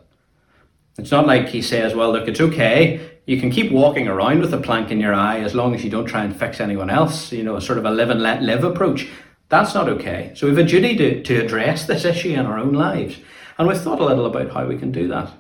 It's 0.98 1.12
not 1.12 1.26
like 1.26 1.48
he 1.48 1.62
says, 1.62 1.96
well, 1.96 2.12
look, 2.12 2.28
it's 2.28 2.42
okay. 2.42 3.18
You 3.26 3.40
can 3.40 3.50
keep 3.50 3.72
walking 3.72 4.08
around 4.08 4.42
with 4.42 4.54
a 4.54 4.58
plank 4.58 4.92
in 4.92 5.00
your 5.00 5.14
eye 5.14 5.40
as 5.40 5.56
long 5.56 5.74
as 5.74 5.84
you 5.84 5.90
don't 5.90 6.06
try 6.06 6.24
and 6.24 6.38
fix 6.38 6.60
anyone 6.60 6.90
else, 6.90 7.32
you 7.32 7.44
know, 7.44 7.56
a 7.56 7.62
sort 7.62 7.78
of 7.78 7.86
a 7.86 7.92
live 7.92 8.10
and 8.10 8.22
let 8.22 8.44
live 8.44 8.64
approach. 8.64 9.08
That's 9.50 9.74
not 9.74 9.90
okay. 9.90 10.32
So 10.36 10.48
we 10.48 10.56
have 10.56 10.66
a 10.66 10.70
duty 10.70 10.96
to, 10.98 11.24
to 11.24 11.46
address 11.46 11.86
this 11.86 12.06
issue 12.06 12.30
in 12.30 12.46
our 12.46 12.60
own 12.60 12.74
lives. 12.74 13.18
And 13.58 13.68
we've 13.68 13.80
thought 13.80 14.02
a 14.02 14.06
little 14.06 14.26
about 14.26 14.52
how 14.52 14.66
we 14.66 14.78
can 14.78 14.92
do 14.92 15.08
that. 15.10 15.32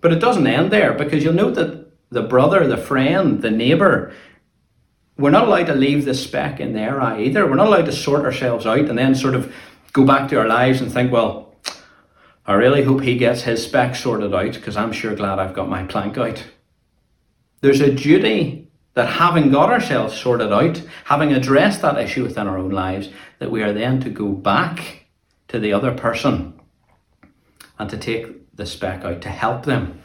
But 0.00 0.12
it 0.12 0.20
doesn't 0.20 0.46
end 0.46 0.70
there 0.70 0.92
because 0.92 1.22
you'll 1.22 1.34
note 1.34 1.54
that 1.54 1.90
the 2.10 2.22
brother, 2.22 2.66
the 2.66 2.76
friend, 2.76 3.42
the 3.42 3.50
neighbour, 3.50 4.14
we're 5.16 5.30
not 5.30 5.48
allowed 5.48 5.66
to 5.66 5.74
leave 5.74 6.04
the 6.04 6.14
speck 6.14 6.60
in 6.60 6.72
their 6.72 7.00
eye 7.00 7.22
either. 7.22 7.46
We're 7.46 7.56
not 7.56 7.66
allowed 7.66 7.86
to 7.86 7.92
sort 7.92 8.24
ourselves 8.24 8.66
out 8.66 8.88
and 8.88 8.96
then 8.96 9.14
sort 9.14 9.34
of 9.34 9.52
go 9.92 10.04
back 10.04 10.30
to 10.30 10.38
our 10.38 10.46
lives 10.46 10.80
and 10.80 10.92
think, 10.92 11.10
well, 11.12 11.47
I 12.48 12.54
really 12.54 12.82
hope 12.82 13.02
he 13.02 13.18
gets 13.18 13.42
his 13.42 13.62
speck 13.62 13.94
sorted 13.94 14.34
out 14.34 14.54
because 14.54 14.74
I'm 14.74 14.90
sure 14.90 15.14
glad 15.14 15.38
I've 15.38 15.52
got 15.52 15.68
my 15.68 15.84
plank 15.84 16.16
out. 16.16 16.42
There's 17.60 17.82
a 17.82 17.94
duty 17.94 18.70
that 18.94 19.10
having 19.10 19.50
got 19.50 19.68
ourselves 19.68 20.16
sorted 20.16 20.50
out, 20.50 20.82
having 21.04 21.34
addressed 21.34 21.82
that 21.82 21.98
issue 21.98 22.22
within 22.22 22.46
our 22.46 22.56
own 22.56 22.70
lives, 22.70 23.10
that 23.38 23.50
we 23.50 23.62
are 23.62 23.74
then 23.74 24.00
to 24.00 24.08
go 24.08 24.30
back 24.30 25.04
to 25.48 25.58
the 25.58 25.74
other 25.74 25.92
person 25.92 26.58
and 27.78 27.90
to 27.90 27.98
take 27.98 28.56
the 28.56 28.64
speck 28.64 29.04
out, 29.04 29.20
to 29.20 29.28
help 29.28 29.66
them. 29.66 30.00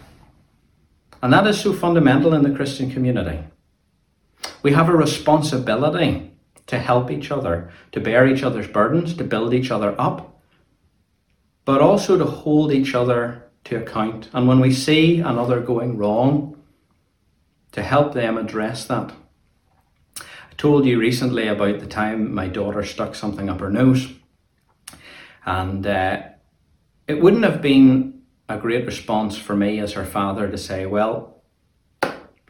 And 1.21 1.31
that 1.31 1.47
is 1.47 1.61
so 1.61 1.71
fundamental 1.71 2.33
in 2.33 2.43
the 2.43 2.53
Christian 2.53 2.91
community. 2.91 3.39
We 4.63 4.73
have 4.73 4.89
a 4.89 4.95
responsibility 4.97 6.33
to 6.67 6.77
help 6.77 7.09
each 7.09 7.31
other, 7.31 7.71
to 7.93 8.01
bear 8.01 8.27
each 8.27 8.43
other's 8.43 8.67
burdens, 8.67 9.13
to 9.13 9.23
build 9.23 9.53
each 9.53 9.71
other 9.71 9.95
up, 9.97 10.32
but 11.65 11.81
also 11.81 12.17
to 12.17 12.25
hold 12.25 12.71
each 12.71 12.93
other 12.93 13.43
to 13.65 13.77
account. 13.77 14.29
And 14.33 14.47
when 14.47 14.59
we 14.59 14.73
see 14.73 15.19
another 15.19 15.61
going 15.61 15.97
wrong, 15.97 16.53
to 17.73 17.81
help 17.81 18.13
them 18.13 18.37
address 18.37 18.85
that. 18.85 19.11
I 20.19 20.55
told 20.55 20.85
you 20.85 20.99
recently 20.99 21.47
about 21.47 21.79
the 21.79 21.87
time 21.87 22.33
my 22.33 22.47
daughter 22.47 22.83
stuck 22.83 23.15
something 23.15 23.49
up 23.49 23.59
her 23.59 23.69
nose, 23.69 24.13
and 25.45 25.85
uh, 25.85 26.21
it 27.07 27.21
wouldn't 27.21 27.43
have 27.43 27.61
been 27.61 28.21
a 28.47 28.57
great 28.57 28.85
response 28.85 29.37
for 29.37 29.55
me 29.55 29.79
as 29.79 29.93
her 29.93 30.05
father 30.05 30.49
to 30.49 30.57
say, 30.57 30.85
Well, 30.85 31.43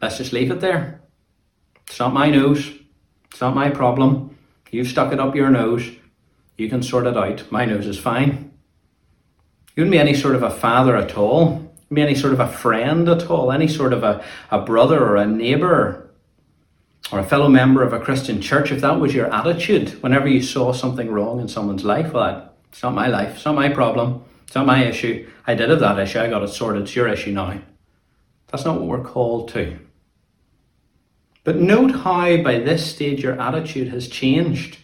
let's 0.00 0.18
just 0.18 0.32
leave 0.32 0.50
it 0.50 0.60
there. 0.60 1.00
It's 1.86 1.98
not 1.98 2.12
my 2.12 2.30
nose, 2.30 2.72
it's 3.30 3.40
not 3.40 3.54
my 3.54 3.70
problem. 3.70 4.36
You've 4.70 4.88
stuck 4.88 5.12
it 5.12 5.20
up 5.20 5.34
your 5.34 5.50
nose, 5.50 5.90
you 6.58 6.68
can 6.68 6.82
sort 6.82 7.06
it 7.06 7.16
out. 7.16 7.50
My 7.50 7.64
nose 7.64 7.86
is 7.86 7.98
fine. 7.98 8.53
You 9.74 9.82
wouldn't 9.82 9.92
be 9.92 9.98
any 9.98 10.14
sort 10.14 10.34
of 10.34 10.42
a 10.42 10.50
father 10.50 10.96
at 10.96 11.16
all 11.16 11.64
be 11.94 12.02
any 12.02 12.14
sort 12.14 12.32
of 12.32 12.40
a 12.40 12.48
friend 12.48 13.08
at 13.08 13.30
all, 13.30 13.52
any 13.52 13.68
sort 13.68 13.92
of 13.92 14.02
a, 14.02 14.24
a 14.50 14.60
brother 14.60 15.02
or 15.02 15.16
a 15.16 15.26
neighbour 15.26 16.10
or 17.12 17.18
a 17.18 17.24
fellow 17.24 17.48
member 17.48 17.82
of 17.82 17.92
a 17.92 18.00
Christian 18.00 18.40
church, 18.40 18.72
if 18.72 18.80
that 18.80 18.98
was 18.98 19.14
your 19.14 19.32
attitude 19.32 20.02
whenever 20.02 20.26
you 20.26 20.42
saw 20.42 20.72
something 20.72 21.10
wrong 21.10 21.40
in 21.40 21.48
someone's 21.48 21.84
life, 21.84 22.12
well, 22.12 22.52
it's 22.70 22.82
not 22.82 22.94
my 22.94 23.06
life, 23.08 23.36
it's 23.36 23.44
not 23.44 23.54
my 23.54 23.68
problem, 23.68 24.24
it's 24.46 24.54
not 24.54 24.66
my 24.66 24.84
issue. 24.84 25.28
I 25.46 25.54
did 25.54 25.70
have 25.70 25.80
that 25.80 25.98
issue, 25.98 26.20
I 26.20 26.28
got 26.28 26.42
it 26.42 26.48
sorted, 26.48 26.82
it's 26.82 26.96
your 26.96 27.08
issue 27.08 27.32
now. 27.32 27.60
That's 28.48 28.64
not 28.64 28.80
what 28.80 28.88
we're 28.88 29.04
called 29.04 29.48
to. 29.50 29.78
But 31.44 31.56
note 31.56 31.90
how 31.90 32.38
by 32.38 32.58
this 32.58 32.90
stage 32.90 33.22
your 33.22 33.38
attitude 33.38 33.88
has 33.88 34.08
changed, 34.08 34.78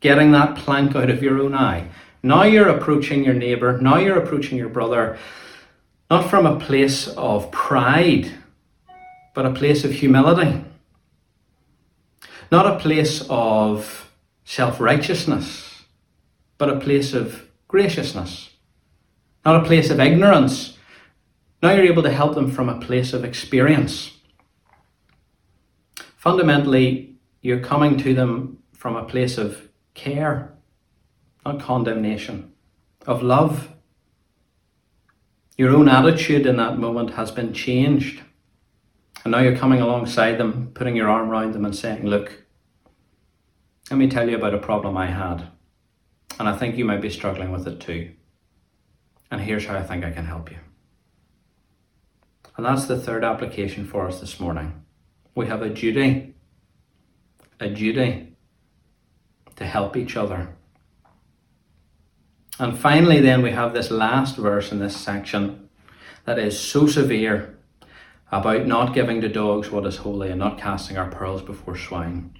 getting 0.00 0.32
that 0.32 0.56
plank 0.56 0.96
out 0.96 1.10
of 1.10 1.22
your 1.22 1.38
own 1.38 1.54
eye. 1.54 1.88
Now 2.28 2.42
you're 2.42 2.68
approaching 2.68 3.24
your 3.24 3.32
neighbour, 3.32 3.80
now 3.80 3.96
you're 3.96 4.18
approaching 4.18 4.58
your 4.58 4.68
brother, 4.68 5.16
not 6.10 6.28
from 6.28 6.44
a 6.44 6.60
place 6.60 7.08
of 7.08 7.50
pride, 7.50 8.30
but 9.34 9.46
a 9.46 9.54
place 9.54 9.82
of 9.82 9.92
humility. 9.92 10.62
Not 12.52 12.66
a 12.66 12.78
place 12.78 13.24
of 13.30 14.12
self 14.44 14.78
righteousness, 14.78 15.84
but 16.58 16.68
a 16.68 16.78
place 16.78 17.14
of 17.14 17.48
graciousness. 17.66 18.50
Not 19.46 19.62
a 19.62 19.66
place 19.66 19.88
of 19.88 19.98
ignorance. 19.98 20.76
Now 21.62 21.72
you're 21.72 21.86
able 21.86 22.02
to 22.02 22.12
help 22.12 22.34
them 22.34 22.50
from 22.50 22.68
a 22.68 22.78
place 22.78 23.14
of 23.14 23.24
experience. 23.24 24.18
Fundamentally, 26.18 27.14
you're 27.40 27.60
coming 27.60 27.96
to 27.96 28.12
them 28.12 28.58
from 28.74 28.96
a 28.96 29.06
place 29.06 29.38
of 29.38 29.70
care, 29.94 30.57
condemnation, 31.56 32.52
of 33.06 33.22
love. 33.22 33.70
Your 35.56 35.70
own 35.70 35.88
attitude 35.88 36.46
in 36.46 36.56
that 36.56 36.78
moment 36.78 37.14
has 37.14 37.30
been 37.30 37.52
changed. 37.52 38.22
And 39.24 39.32
now 39.32 39.40
you're 39.40 39.56
coming 39.56 39.80
alongside 39.80 40.38
them, 40.38 40.70
putting 40.74 40.96
your 40.96 41.08
arm 41.08 41.30
around 41.30 41.52
them 41.52 41.64
and 41.64 41.74
saying, 41.74 42.06
Look, 42.06 42.44
let 43.90 43.96
me 43.96 44.08
tell 44.08 44.28
you 44.28 44.36
about 44.36 44.54
a 44.54 44.58
problem 44.58 44.96
I 44.96 45.06
had. 45.06 45.48
And 46.38 46.48
I 46.48 46.56
think 46.56 46.76
you 46.76 46.84
might 46.84 47.00
be 47.00 47.10
struggling 47.10 47.50
with 47.50 47.66
it 47.66 47.80
too. 47.80 48.12
And 49.30 49.40
here's 49.40 49.66
how 49.66 49.76
I 49.76 49.82
think 49.82 50.04
I 50.04 50.10
can 50.10 50.26
help 50.26 50.50
you. 50.50 50.58
And 52.56 52.66
that's 52.66 52.86
the 52.86 52.98
third 52.98 53.24
application 53.24 53.86
for 53.86 54.06
us 54.06 54.20
this 54.20 54.40
morning. 54.40 54.84
We 55.34 55.46
have 55.46 55.62
a 55.62 55.68
duty, 55.68 56.34
a 57.60 57.68
duty 57.68 58.36
to 59.56 59.64
help 59.64 59.96
each 59.96 60.16
other. 60.16 60.48
And 62.58 62.76
finally, 62.76 63.20
then, 63.20 63.42
we 63.42 63.52
have 63.52 63.72
this 63.72 63.90
last 63.90 64.36
verse 64.36 64.72
in 64.72 64.80
this 64.80 64.96
section 64.96 65.68
that 66.24 66.38
is 66.38 66.58
so 66.58 66.86
severe 66.86 67.58
about 68.32 68.66
not 68.66 68.94
giving 68.94 69.20
to 69.20 69.28
dogs 69.28 69.70
what 69.70 69.86
is 69.86 69.98
holy 69.98 70.30
and 70.30 70.38
not 70.38 70.58
casting 70.58 70.98
our 70.98 71.10
pearls 71.10 71.42
before 71.42 71.76
swine. 71.76 72.34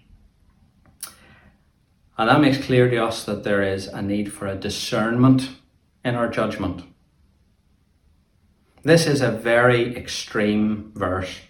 And 2.19 2.29
that 2.29 2.41
makes 2.41 2.59
clear 2.59 2.91
to 2.91 3.05
us 3.05 3.25
that 3.25 3.45
there 3.45 3.63
is 3.63 3.87
a 3.87 4.03
need 4.03 4.33
for 4.33 4.49
a 4.49 4.57
discernment 4.57 5.51
in 6.05 6.17
our 6.17 6.29
judgment. 6.29 6.83
This 8.83 9.07
is 9.07 9.21
a 9.21 9.31
very 9.31 9.97
extreme 9.97 10.93
verse. 10.95 11.41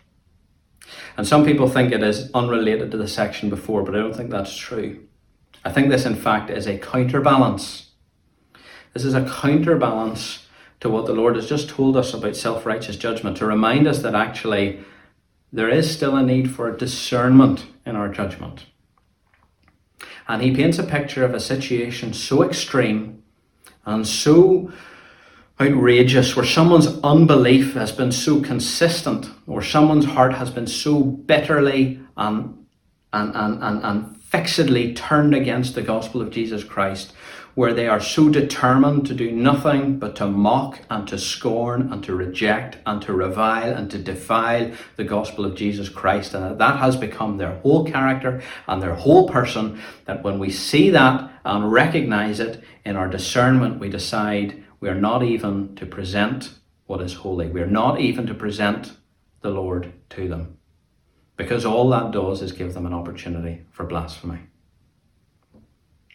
And 1.16 1.26
some 1.26 1.44
people 1.44 1.68
think 1.68 1.92
it 1.92 2.02
is 2.02 2.30
unrelated 2.32 2.90
to 2.90 2.96
the 2.96 3.08
section 3.08 3.50
before, 3.50 3.82
but 3.82 3.94
I 3.94 3.98
don't 3.98 4.14
think 4.14 4.30
that's 4.30 4.56
true. 4.56 5.06
I 5.64 5.72
think 5.72 5.88
this, 5.88 6.06
in 6.06 6.14
fact, 6.14 6.50
is 6.50 6.66
a 6.66 6.78
counterbalance. 6.78 7.87
This 8.94 9.04
is 9.04 9.14
a 9.14 9.28
counterbalance 9.28 10.46
to 10.80 10.88
what 10.88 11.06
the 11.06 11.12
Lord 11.12 11.36
has 11.36 11.48
just 11.48 11.68
told 11.68 11.96
us 11.96 12.14
about 12.14 12.36
self 12.36 12.64
righteous 12.64 12.96
judgment, 12.96 13.36
to 13.38 13.46
remind 13.46 13.86
us 13.86 14.00
that 14.02 14.14
actually 14.14 14.80
there 15.52 15.68
is 15.68 15.90
still 15.90 16.16
a 16.16 16.22
need 16.22 16.50
for 16.50 16.70
discernment 16.70 17.66
in 17.84 17.96
our 17.96 18.08
judgment. 18.08 18.66
And 20.28 20.42
he 20.42 20.54
paints 20.54 20.78
a 20.78 20.84
picture 20.84 21.24
of 21.24 21.34
a 21.34 21.40
situation 21.40 22.12
so 22.12 22.42
extreme 22.42 23.22
and 23.86 24.06
so 24.06 24.70
outrageous 25.60 26.36
where 26.36 26.44
someone's 26.44 27.00
unbelief 27.02 27.74
has 27.74 27.90
been 27.90 28.12
so 28.12 28.40
consistent 28.40 29.30
or 29.46 29.62
someone's 29.62 30.04
heart 30.04 30.34
has 30.34 30.50
been 30.50 30.66
so 30.66 31.02
bitterly 31.02 31.98
and, 32.16 32.66
and, 33.12 33.34
and, 33.34 33.62
and, 33.62 33.82
and 33.82 34.16
fixedly 34.22 34.92
turned 34.92 35.34
against 35.34 35.74
the 35.74 35.82
gospel 35.82 36.20
of 36.20 36.30
Jesus 36.30 36.62
Christ 36.62 37.14
where 37.58 37.74
they 37.74 37.88
are 37.88 37.98
so 37.98 38.28
determined 38.28 39.04
to 39.04 39.12
do 39.12 39.32
nothing 39.32 39.98
but 39.98 40.14
to 40.14 40.24
mock 40.24 40.78
and 40.88 41.08
to 41.08 41.18
scorn 41.18 41.92
and 41.92 42.04
to 42.04 42.14
reject 42.14 42.78
and 42.86 43.02
to 43.02 43.12
revile 43.12 43.74
and 43.74 43.90
to 43.90 43.98
defile 43.98 44.70
the 44.94 45.02
gospel 45.02 45.44
of 45.44 45.56
Jesus 45.56 45.88
Christ. 45.88 46.34
And 46.34 46.56
that, 46.56 46.78
has 46.78 46.96
become 46.96 47.36
their 47.36 47.56
whole 47.56 47.84
character 47.84 48.40
and 48.68 48.80
their 48.80 48.94
whole 48.94 49.28
person. 49.28 49.82
That 50.04 50.22
when 50.22 50.38
we 50.38 50.50
see 50.50 50.90
that 50.90 51.32
and 51.44 51.72
recognize 51.72 52.38
it 52.38 52.62
in 52.84 52.94
our 52.94 53.08
discernment, 53.08 53.80
we 53.80 53.88
decide 53.88 54.62
we 54.78 54.88
are 54.88 54.94
not 54.94 55.24
even 55.24 55.74
to 55.74 55.84
present 55.84 56.54
what 56.86 57.02
is 57.02 57.14
holy. 57.14 57.48
We 57.48 57.60
are 57.60 57.66
not 57.66 58.00
even 58.00 58.24
to 58.28 58.34
present 58.34 58.92
the 59.40 59.50
Lord 59.50 59.92
to 60.10 60.28
them. 60.28 60.58
Because 61.36 61.64
all 61.64 61.90
that 61.90 62.12
does 62.12 62.40
is 62.40 62.52
give 62.52 62.74
them 62.74 62.86
an 62.86 62.94
opportunity 62.94 63.62
for 63.72 63.84
blasphemy. 63.84 64.42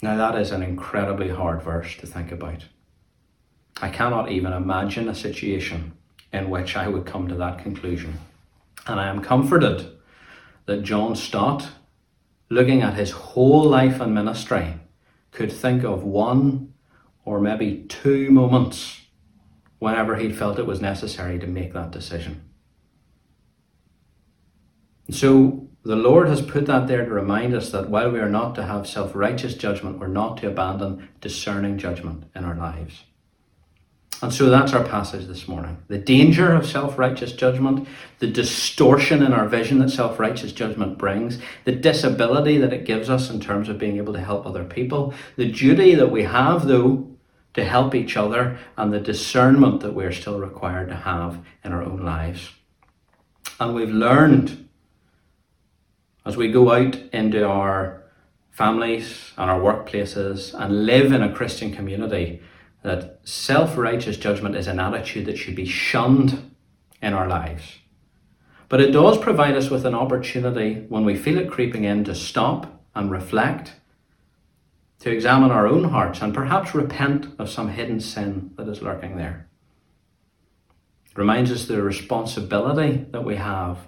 Now, 0.03 0.17
that 0.17 0.37
is 0.37 0.51
an 0.51 0.61
incredibly 0.61 1.29
hard 1.29 1.61
verse 1.61 1.95
to 1.95 2.05
think 2.05 2.29
about. 2.29 2.65
I 3.81 3.87
cannot 3.87 4.29
even 4.29 4.51
imagine 4.51 5.07
a 5.07 5.15
situation 5.15 5.93
in 6.33 6.49
which 6.49 6.75
I 6.75 6.89
would 6.89 7.05
come 7.05 7.29
to 7.29 7.35
that 7.35 7.59
conclusion. 7.59 8.19
And 8.85 8.99
I 8.99 9.07
am 9.07 9.21
comforted 9.21 9.97
that 10.65 10.83
John 10.83 11.15
Stott, 11.15 11.69
looking 12.49 12.81
at 12.81 12.95
his 12.95 13.11
whole 13.11 13.63
life 13.63 14.01
and 14.01 14.13
ministry, 14.13 14.73
could 15.31 15.53
think 15.53 15.85
of 15.85 16.03
one 16.03 16.73
or 17.23 17.39
maybe 17.39 17.85
two 17.87 18.29
moments 18.29 19.03
whenever 19.79 20.17
he 20.17 20.33
felt 20.33 20.59
it 20.59 20.67
was 20.67 20.81
necessary 20.81 21.39
to 21.39 21.47
make 21.47 21.71
that 21.71 21.91
decision. 21.91 22.43
So 25.09 25.69
the 25.83 25.95
Lord 25.97 26.29
has 26.29 26.41
put 26.41 26.65
that 26.67 26.87
there 26.87 27.05
to 27.05 27.11
remind 27.11 27.53
us 27.53 27.71
that 27.71 27.89
while 27.89 28.09
we 28.09 28.19
are 28.19 28.29
not 28.29 28.55
to 28.55 28.63
have 28.63 28.87
self 28.87 29.13
righteous 29.13 29.53
judgment, 29.53 29.99
we're 29.99 30.07
not 30.07 30.37
to 30.37 30.47
abandon 30.47 31.09
discerning 31.19 31.77
judgment 31.77 32.23
in 32.33 32.45
our 32.45 32.55
lives. 32.55 33.03
And 34.21 34.33
so 34.33 34.49
that's 34.49 34.71
our 34.71 34.85
passage 34.85 35.27
this 35.27 35.49
morning. 35.49 35.83
The 35.89 35.97
danger 35.97 36.53
of 36.53 36.65
self 36.65 36.97
righteous 36.97 37.33
judgment, 37.33 37.89
the 38.19 38.27
distortion 38.27 39.21
in 39.21 39.33
our 39.33 39.49
vision 39.49 39.79
that 39.79 39.89
self 39.89 40.17
righteous 40.19 40.53
judgment 40.53 40.97
brings, 40.97 41.39
the 41.65 41.73
disability 41.73 42.57
that 42.59 42.71
it 42.71 42.85
gives 42.85 43.09
us 43.09 43.29
in 43.29 43.41
terms 43.41 43.67
of 43.67 43.77
being 43.77 43.97
able 43.97 44.13
to 44.13 44.21
help 44.21 44.45
other 44.45 44.63
people, 44.63 45.13
the 45.35 45.51
duty 45.51 45.95
that 45.95 46.11
we 46.11 46.23
have, 46.23 46.65
though, 46.65 47.09
to 47.55 47.65
help 47.65 47.93
each 47.93 48.15
other, 48.15 48.57
and 48.77 48.93
the 48.93 49.01
discernment 49.01 49.81
that 49.81 49.93
we're 49.93 50.13
still 50.13 50.39
required 50.39 50.87
to 50.87 50.95
have 50.95 51.43
in 51.65 51.73
our 51.73 51.83
own 51.83 51.99
lives. 51.99 52.51
And 53.59 53.75
we've 53.75 53.89
learned 53.89 54.62
as 56.25 56.37
we 56.37 56.51
go 56.51 56.71
out 56.71 56.95
into 57.11 57.47
our 57.47 58.03
families 58.51 59.31
and 59.37 59.49
our 59.49 59.59
workplaces 59.59 60.53
and 60.53 60.85
live 60.85 61.11
in 61.11 61.23
a 61.23 61.33
Christian 61.33 61.73
community, 61.73 62.41
that 62.83 63.19
self 63.23 63.77
righteous 63.77 64.17
judgment 64.17 64.55
is 64.55 64.67
an 64.67 64.79
attitude 64.79 65.25
that 65.25 65.37
should 65.37 65.55
be 65.55 65.65
shunned 65.65 66.55
in 67.01 67.13
our 67.13 67.27
lives. 67.27 67.79
But 68.69 68.81
it 68.81 68.91
does 68.91 69.17
provide 69.17 69.55
us 69.55 69.69
with 69.69 69.85
an 69.85 69.95
opportunity 69.95 70.85
when 70.89 71.05
we 71.05 71.15
feel 71.15 71.37
it 71.37 71.51
creeping 71.51 71.83
in 71.83 72.03
to 72.05 72.15
stop 72.15 72.81
and 72.95 73.11
reflect, 73.11 73.73
to 74.99 75.11
examine 75.11 75.51
our 75.51 75.67
own 75.67 75.85
hearts 75.85 76.21
and 76.21 76.33
perhaps 76.33 76.73
repent 76.73 77.27
of 77.37 77.49
some 77.49 77.69
hidden 77.69 77.99
sin 77.99 78.51
that 78.57 78.67
is 78.67 78.81
lurking 78.81 79.17
there. 79.17 79.47
It 81.05 81.17
reminds 81.17 81.51
us 81.51 81.65
the 81.65 81.81
responsibility 81.81 83.05
that 83.11 83.23
we 83.23 83.35
have 83.35 83.79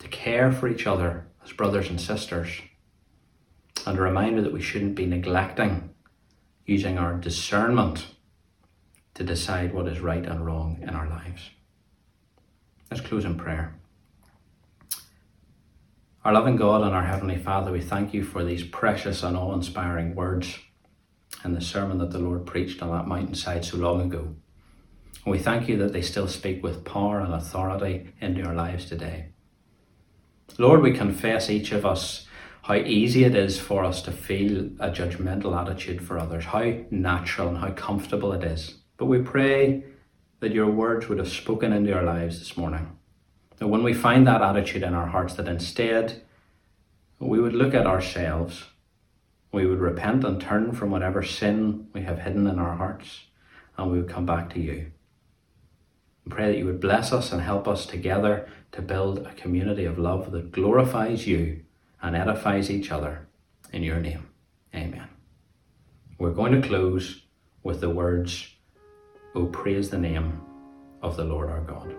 to 0.00 0.08
care 0.08 0.50
for 0.50 0.68
each 0.68 0.86
other 0.86 1.28
as 1.44 1.52
brothers 1.52 1.88
and 1.88 2.00
sisters, 2.00 2.60
and 3.86 3.98
a 3.98 4.02
reminder 4.02 4.42
that 4.42 4.52
we 4.52 4.60
shouldn't 4.60 4.94
be 4.94 5.06
neglecting 5.06 5.90
using 6.66 6.98
our 6.98 7.14
discernment 7.14 8.06
to 9.14 9.24
decide 9.24 9.72
what 9.72 9.88
is 9.88 10.00
right 10.00 10.26
and 10.26 10.44
wrong 10.44 10.78
in 10.82 10.90
our 10.90 11.08
lives. 11.08 11.50
Let's 12.90 13.06
close 13.06 13.24
in 13.24 13.36
prayer. 13.36 13.74
Our 16.24 16.32
loving 16.32 16.56
God 16.56 16.82
and 16.82 16.94
our 16.94 17.04
Heavenly 17.04 17.38
Father, 17.38 17.72
we 17.72 17.80
thank 17.80 18.12
you 18.12 18.22
for 18.22 18.44
these 18.44 18.62
precious 18.62 19.22
and 19.22 19.36
awe 19.36 19.54
inspiring 19.54 20.14
words 20.14 20.58
and 21.42 21.56
the 21.56 21.62
sermon 21.62 21.98
that 21.98 22.10
the 22.10 22.18
Lord 22.18 22.46
preached 22.46 22.82
on 22.82 22.90
that 22.90 23.06
mountainside 23.06 23.64
so 23.64 23.78
long 23.78 24.02
ago. 24.02 24.34
And 25.24 25.32
we 25.32 25.38
thank 25.38 25.68
you 25.68 25.76
that 25.78 25.92
they 25.92 26.02
still 26.02 26.28
speak 26.28 26.62
with 26.62 26.84
power 26.84 27.20
and 27.20 27.32
authority 27.32 28.12
into 28.20 28.44
our 28.44 28.54
lives 28.54 28.84
today. 28.84 29.30
Lord, 30.58 30.82
we 30.82 30.92
confess 30.92 31.50
each 31.50 31.72
of 31.72 31.86
us 31.86 32.26
how 32.62 32.74
easy 32.74 33.24
it 33.24 33.34
is 33.34 33.58
for 33.58 33.84
us 33.84 34.02
to 34.02 34.12
feel 34.12 34.66
a 34.78 34.90
judgmental 34.90 35.58
attitude 35.58 36.02
for 36.02 36.18
others, 36.18 36.44
how 36.46 36.74
natural 36.90 37.48
and 37.48 37.58
how 37.58 37.70
comfortable 37.70 38.32
it 38.32 38.44
is. 38.44 38.76
But 38.96 39.06
we 39.06 39.20
pray 39.20 39.84
that 40.40 40.52
your 40.52 40.70
words 40.70 41.08
would 41.08 41.18
have 41.18 41.30
spoken 41.30 41.72
into 41.72 41.94
our 41.94 42.02
lives 42.02 42.38
this 42.38 42.56
morning. 42.56 42.96
That 43.58 43.68
when 43.68 43.82
we 43.82 43.94
find 43.94 44.26
that 44.26 44.42
attitude 44.42 44.82
in 44.82 44.94
our 44.94 45.06
hearts, 45.06 45.34
that 45.34 45.48
instead 45.48 46.22
we 47.18 47.40
would 47.40 47.54
look 47.54 47.74
at 47.74 47.86
ourselves, 47.86 48.64
we 49.52 49.66
would 49.66 49.80
repent 49.80 50.24
and 50.24 50.40
turn 50.40 50.72
from 50.72 50.90
whatever 50.90 51.22
sin 51.22 51.88
we 51.92 52.02
have 52.02 52.20
hidden 52.20 52.46
in 52.46 52.58
our 52.58 52.76
hearts, 52.76 53.24
and 53.76 53.90
we 53.90 53.98
would 53.98 54.08
come 54.08 54.26
back 54.26 54.50
to 54.50 54.60
you. 54.60 54.92
And 56.24 56.32
pray 56.32 56.52
that 56.52 56.58
you 56.58 56.66
would 56.66 56.80
bless 56.80 57.12
us 57.12 57.32
and 57.32 57.42
help 57.42 57.66
us 57.66 57.84
together 57.86 58.48
to 58.72 58.82
build 58.82 59.18
a 59.18 59.34
community 59.34 59.84
of 59.84 59.98
love 59.98 60.30
that 60.32 60.52
glorifies 60.52 61.26
you 61.26 61.60
and 62.02 62.16
edifies 62.16 62.70
each 62.70 62.90
other 62.90 63.28
in 63.72 63.82
your 63.82 64.00
name. 64.00 64.26
Amen. 64.74 65.08
we're 66.18 66.30
going 66.30 66.60
to 66.60 66.66
close 66.66 67.22
with 67.62 67.80
the 67.80 67.90
words, 67.90 68.54
Oh, 69.34 69.46
praise 69.46 69.90
the 69.90 69.98
name 69.98 70.40
of 71.02 71.16
the 71.16 71.24
Lord 71.24 71.50
our 71.50 71.60
God. 71.60 71.94